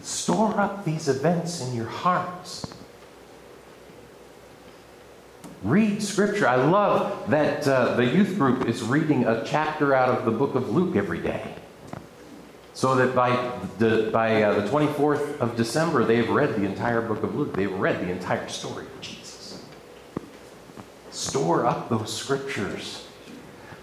Store 0.02 0.58
up 0.58 0.84
these 0.84 1.08
events 1.08 1.60
in 1.60 1.74
your 1.74 1.86
hearts. 1.86 2.72
Read 5.62 6.02
scripture. 6.02 6.48
I 6.48 6.56
love 6.56 7.28
that 7.30 7.68
uh, 7.68 7.94
the 7.96 8.06
youth 8.06 8.38
group 8.38 8.66
is 8.66 8.82
reading 8.82 9.26
a 9.26 9.44
chapter 9.44 9.94
out 9.94 10.08
of 10.08 10.24
the 10.24 10.30
book 10.30 10.54
of 10.54 10.70
Luke 10.70 10.96
every 10.96 11.20
day. 11.20 11.54
So 12.80 12.94
that 12.94 13.14
by 13.14 13.52
the, 13.76 14.08
by, 14.10 14.42
uh, 14.42 14.58
the 14.58 14.66
24th 14.66 15.38
of 15.38 15.54
December, 15.54 16.02
they've 16.02 16.30
read 16.30 16.56
the 16.56 16.64
entire 16.64 17.02
book 17.02 17.22
of 17.22 17.34
Luke. 17.34 17.52
They've 17.52 17.70
read 17.70 18.00
the 18.00 18.10
entire 18.10 18.48
story 18.48 18.86
of 18.86 19.00
Jesus. 19.02 19.62
Store 21.10 21.66
up 21.66 21.90
those 21.90 22.10
scriptures. 22.10 23.06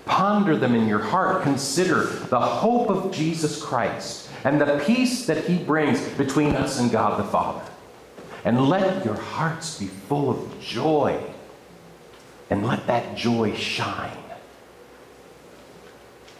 Ponder 0.05 0.57
them 0.57 0.73
in 0.73 0.87
your 0.87 0.97
heart. 0.97 1.43
Consider 1.43 2.05
the 2.05 2.39
hope 2.39 2.89
of 2.89 3.11
Jesus 3.11 3.61
Christ 3.63 4.31
and 4.43 4.59
the 4.59 4.81
peace 4.83 5.27
that 5.27 5.45
he 5.45 5.59
brings 5.59 6.01
between 6.15 6.55
us 6.55 6.79
and 6.79 6.89
God 6.89 7.19
the 7.19 7.29
Father. 7.29 7.69
And 8.45 8.67
let 8.67 9.05
your 9.05 9.13
hearts 9.13 9.77
be 9.77 9.85
full 9.85 10.31
of 10.31 10.59
joy 10.59 11.21
and 12.49 12.65
let 12.65 12.87
that 12.87 13.15
joy 13.15 13.53
shine. 13.53 14.17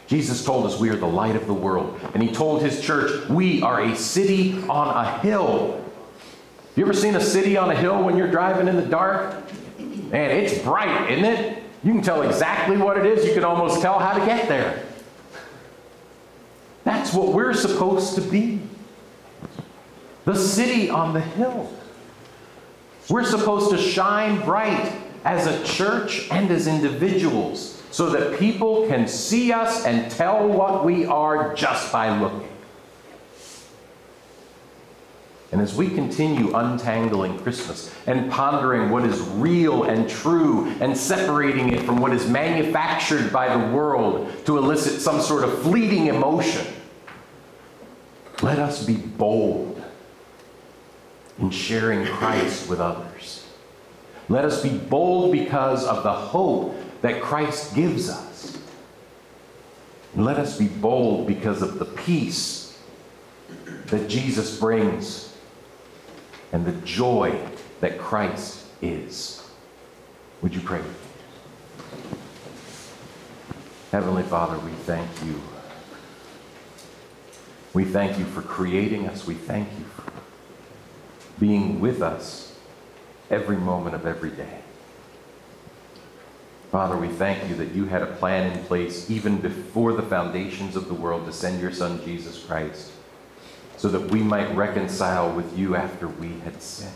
Jesus 0.08 0.44
told 0.46 0.66
us 0.66 0.80
we 0.80 0.90
are 0.90 0.96
the 0.96 1.06
light 1.06 1.36
of 1.36 1.48
the 1.48 1.54
world. 1.54 2.00
And 2.14 2.24
he 2.24 2.32
told 2.32 2.62
his 2.62 2.82
church, 2.82 3.28
we 3.30 3.62
are 3.62 3.82
a 3.82 3.96
city 3.96 4.62
on 4.70 5.06
a 5.06 5.20
hill. 5.20 5.84
You 6.76 6.84
ever 6.84 6.94
seen 6.94 7.16
a 7.16 7.22
city 7.22 7.58
on 7.58 7.70
a 7.70 7.76
hill 7.76 8.02
when 8.04 8.16
you're 8.16 8.32
driving 8.32 8.70
in 8.70 8.78
the 8.78 8.86
dark? 8.86 9.36
Man, 9.80 10.32
it's 10.32 10.58
bright, 10.60 11.12
isn't 11.12 11.26
it? 11.26 11.64
You 11.84 11.92
can 11.92 12.02
tell 12.02 12.22
exactly 12.22 12.78
what 12.78 12.98
it 12.98 13.06
is. 13.06 13.26
You 13.26 13.34
can 13.34 13.44
almost 13.44 13.82
tell 13.82 14.00
how 14.00 14.18
to 14.18 14.26
get 14.26 14.48
there. 14.48 14.86
That's 16.86 17.14
what 17.14 17.34
we're 17.34 17.54
supposed 17.54 18.16
to 18.16 18.22
be. 18.22 18.62
The 20.24 20.36
city 20.36 20.90
on 20.90 21.14
the 21.14 21.22
hill. 21.22 21.70
We're 23.10 23.26
supposed 23.26 23.72
to 23.72 23.78
shine 23.78 24.44
bright 24.46 24.94
as 25.26 25.48
a 25.48 25.64
church 25.66 26.30
and 26.32 26.50
as 26.50 26.68
individuals 26.68 27.77
so 27.92 28.10
that 28.10 28.40
people 28.40 28.88
can 28.88 29.08
see 29.08 29.52
us 29.52 29.86
and 29.86 30.12
tell 30.12 30.48
what 30.48 30.86
we 30.86 31.06
are 31.06 31.54
just 31.56 31.92
by 31.92 32.18
looking. 32.18 32.50
And 35.52 35.62
as 35.62 35.74
we 35.74 35.90
continue 35.90 36.56
untangling 36.56 37.40
Christmas 37.40 37.94
and 38.06 38.30
pondering 38.30 38.90
what 38.90 39.06
is 39.06 39.20
real 39.22 39.86
and 39.86 40.10
true 40.10 40.68
and 40.82 40.96
separating 40.96 41.74
it 41.74 41.84
from 41.84 41.98
what 41.98 42.12
is 42.12 42.28
manufactured 42.28 43.32
by 43.32 43.56
the 43.56 43.74
world 43.74 44.30
to 44.46 44.58
elicit 44.58 45.00
some 45.00 45.22
sort 45.22 45.46
of 45.46 45.62
fleeting 45.62 46.08
emotion, 46.08 46.68
let 48.42 48.60
us 48.60 48.86
be 48.86 48.96
bold 48.96 49.82
in 51.40 51.50
sharing 51.50 52.06
Christ 52.06 52.70
with 52.70 52.82
others. 52.82 53.46
Let 54.28 54.44
us 54.44 54.62
be 54.62 54.78
bold 54.78 55.32
because 55.32 55.86
of 55.86 56.04
the 56.04 56.12
hope 56.12 56.76
that 57.02 57.22
Christ 57.22 57.76
gives 57.76 58.10
us. 58.10 58.58
And 60.14 60.26
let 60.26 60.38
us 60.38 60.58
be 60.58 60.68
bold 60.68 61.28
because 61.28 61.62
of 61.62 61.80
the 61.80 61.86
peace 61.86 62.80
that 63.88 64.10
Jesus 64.10 64.60
brings 64.60 65.36
and 66.52 66.66
the 66.66 66.74
joy 66.86 67.40
that 67.82 67.98
Christ 68.00 68.66
is. 68.82 69.44
Would 70.42 70.56
you 70.56 70.62
pray? 70.62 70.82
Heavenly 73.92 74.24
Father, 74.24 74.58
we 74.60 74.72
thank 74.72 75.10
you. 75.26 75.42
We 77.74 77.86
thank 77.86 78.18
you 78.18 78.26
for 78.26 78.42
creating 78.42 79.08
us. 79.08 79.26
We 79.26 79.36
thank 79.36 79.70
you 79.78 79.86
for 79.86 80.12
being 81.40 81.80
with 81.80 82.02
us 82.02 82.56
every 83.30 83.58
moment 83.58 83.96
of 83.96 84.06
every 84.06 84.32
day. 84.32 84.62
Father, 86.78 86.96
we 86.96 87.08
thank 87.08 87.50
you 87.50 87.56
that 87.56 87.74
you 87.74 87.86
had 87.86 88.04
a 88.04 88.14
plan 88.18 88.52
in 88.52 88.64
place 88.66 89.10
even 89.10 89.38
before 89.38 89.94
the 89.94 90.04
foundations 90.04 90.76
of 90.76 90.88
the 90.88 90.94
world 90.94 91.26
to 91.26 91.34
send 91.34 91.60
your 91.60 91.72
Son, 91.72 92.00
Jesus 92.06 92.44
Christ, 92.44 92.92
so 93.78 93.90
that 93.90 94.12
we 94.12 94.22
might 94.22 94.56
reconcile 94.56 95.34
with 95.36 95.58
you 95.58 95.76
after 95.76 96.08
we 96.08 96.38
had 96.42 96.62
sinned. 96.62 96.94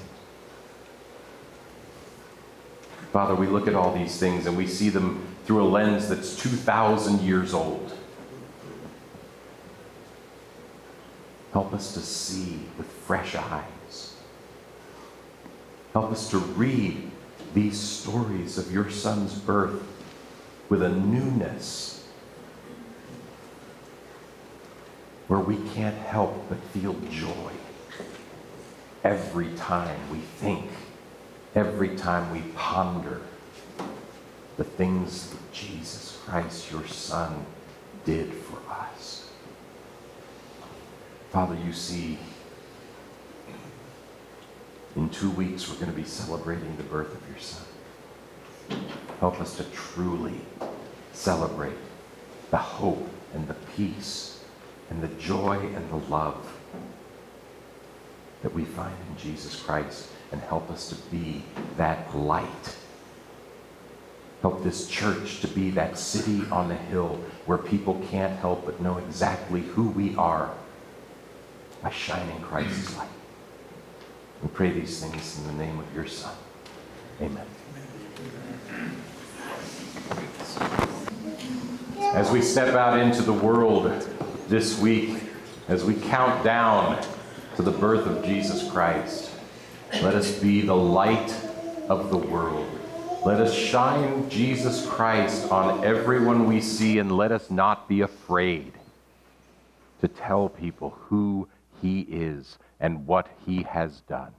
Father, 3.12 3.34
we 3.34 3.48
look 3.48 3.68
at 3.68 3.74
all 3.74 3.92
these 3.92 4.20
things 4.20 4.46
and 4.46 4.56
we 4.56 4.68
see 4.68 4.90
them 4.90 5.26
through 5.46 5.64
a 5.64 5.66
lens 5.68 6.08
that's 6.08 6.36
2,000 6.36 7.20
years 7.22 7.52
old. 7.52 7.92
Help 11.54 11.74
us 11.74 11.92
to 11.96 12.02
see 12.02 12.60
with 12.78 12.86
fresh 12.86 13.34
eyes 13.34 13.66
Help 15.94 16.12
us 16.12 16.30
to 16.30 16.38
read 16.38 17.11
these 17.54 17.80
stories 17.80 18.58
of 18.58 18.72
your 18.72 18.90
son's 18.90 19.34
birth 19.34 19.84
with 20.70 20.82
a 20.82 20.90
newness 20.90 22.08
where 25.28 25.40
we 25.40 25.58
can't 25.74 25.98
help 25.98 26.48
but 26.50 26.58
feel 26.74 26.94
joy 27.10 27.52
every 29.04 29.50
time 29.56 29.98
we 30.12 30.20
think, 30.20 30.70
every 31.56 31.96
time 31.96 32.32
we 32.32 32.42
ponder 32.56 33.22
the 34.58 34.64
things 34.64 35.30
that 35.30 35.54
Jesus 35.54 36.20
Christ, 36.26 36.72
your 36.72 36.86
Son, 36.88 37.46
did 38.06 38.34
for 38.34 38.58
us. 38.72 39.30
Father, 41.32 41.58
you 41.66 41.74
see 41.74 42.18
in 44.96 45.10
two 45.10 45.30
weeks, 45.32 45.70
we're 45.70 45.76
going 45.76 45.92
to 45.92 45.98
be 45.98 46.04
celebrating 46.04 46.76
the 46.78 46.84
birth 46.84 47.14
of 47.14 47.30
your 47.30 47.40
son. 47.40 47.64
Help 49.20 49.40
us 49.40 49.56
to 49.58 49.64
truly 49.66 50.40
celebrate 51.14 51.78
the 52.50 52.58
hope 52.58 53.08
and 53.34 53.48
the 53.48 53.54
peace 53.76 54.44
and 54.90 55.02
the 55.02 55.08
joy 55.08 55.58
and 55.58 55.90
the 55.90 56.10
love 56.10 56.52
that 58.42 58.54
we 58.54 58.66
find 58.66 58.96
in 59.10 59.18
Jesus 59.18 59.62
Christ 59.62 60.10
and 60.32 60.42
help 60.42 60.70
us 60.70 60.90
to 60.90 60.96
be 61.10 61.44
that 61.78 62.16
light. 62.16 62.76
Help 64.42 64.64
this 64.64 64.88
church 64.88 65.40
to 65.42 65.48
be 65.48 65.70
that 65.72 65.98
city 65.98 66.44
on 66.52 66.68
the 66.68 66.76
hill 66.76 67.20
where 67.46 67.58
people 67.58 68.04
can't 68.10 68.38
help 68.40 68.66
but 68.66 68.82
know 68.82 68.98
exactly 68.98 69.62
who 69.62 69.90
we 69.90 70.16
are 70.16 70.52
by 71.84 71.92
shining 71.92 72.42
Christ's 72.42 72.98
light. 72.98 73.08
We 74.42 74.50
pray 74.50 74.72
these 74.72 75.04
things 75.04 75.40
in 75.40 75.46
the 75.46 75.64
name 75.64 75.80
of 75.80 75.96
your 75.96 76.08
Son. 76.08 76.36
Amen. 77.22 77.46
As 82.14 82.32
we 82.32 82.42
step 82.42 82.74
out 82.76 83.00
into 83.00 83.22
the 83.22 83.34
world 83.34 83.86
this 84.48 84.80
week, 84.80 85.22
as 85.68 85.84
we 85.84 85.94
count 85.94 86.44
down 86.44 87.02
to 87.56 87.62
the 87.62 87.72
birth 87.72 88.08
of 88.08 88.26
Jesus 88.26 88.70
Christ, 88.70 89.32
let 90.02 90.16
us 90.16 90.40
be 90.40 90.62
the 90.62 90.76
light 90.76 91.34
of 91.88 92.10
the 92.10 92.18
world. 92.18 92.68
Let 93.24 93.40
us 93.40 93.54
shine 93.54 94.30
Jesus 94.30 94.88
Christ 94.88 95.52
on 95.52 95.86
everyone 95.86 96.48
we 96.48 96.60
see, 96.60 96.98
and 96.98 97.16
let 97.16 97.32
us 97.32 97.52
not 97.52 97.88
be 97.88 98.02
afraid 98.02 98.74
to 100.02 100.08
tell 100.08 100.50
people 100.50 100.98
who 101.08 101.48
he 101.82 102.02
is 102.10 102.58
and 102.82 103.08
what 103.08 103.30
he 103.46 103.64
has 103.64 104.02
done. 104.10 104.34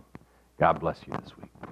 God 0.60 0.80
bless 0.80 0.98
you 1.06 1.14
this 1.22 1.32
week. 1.40 1.70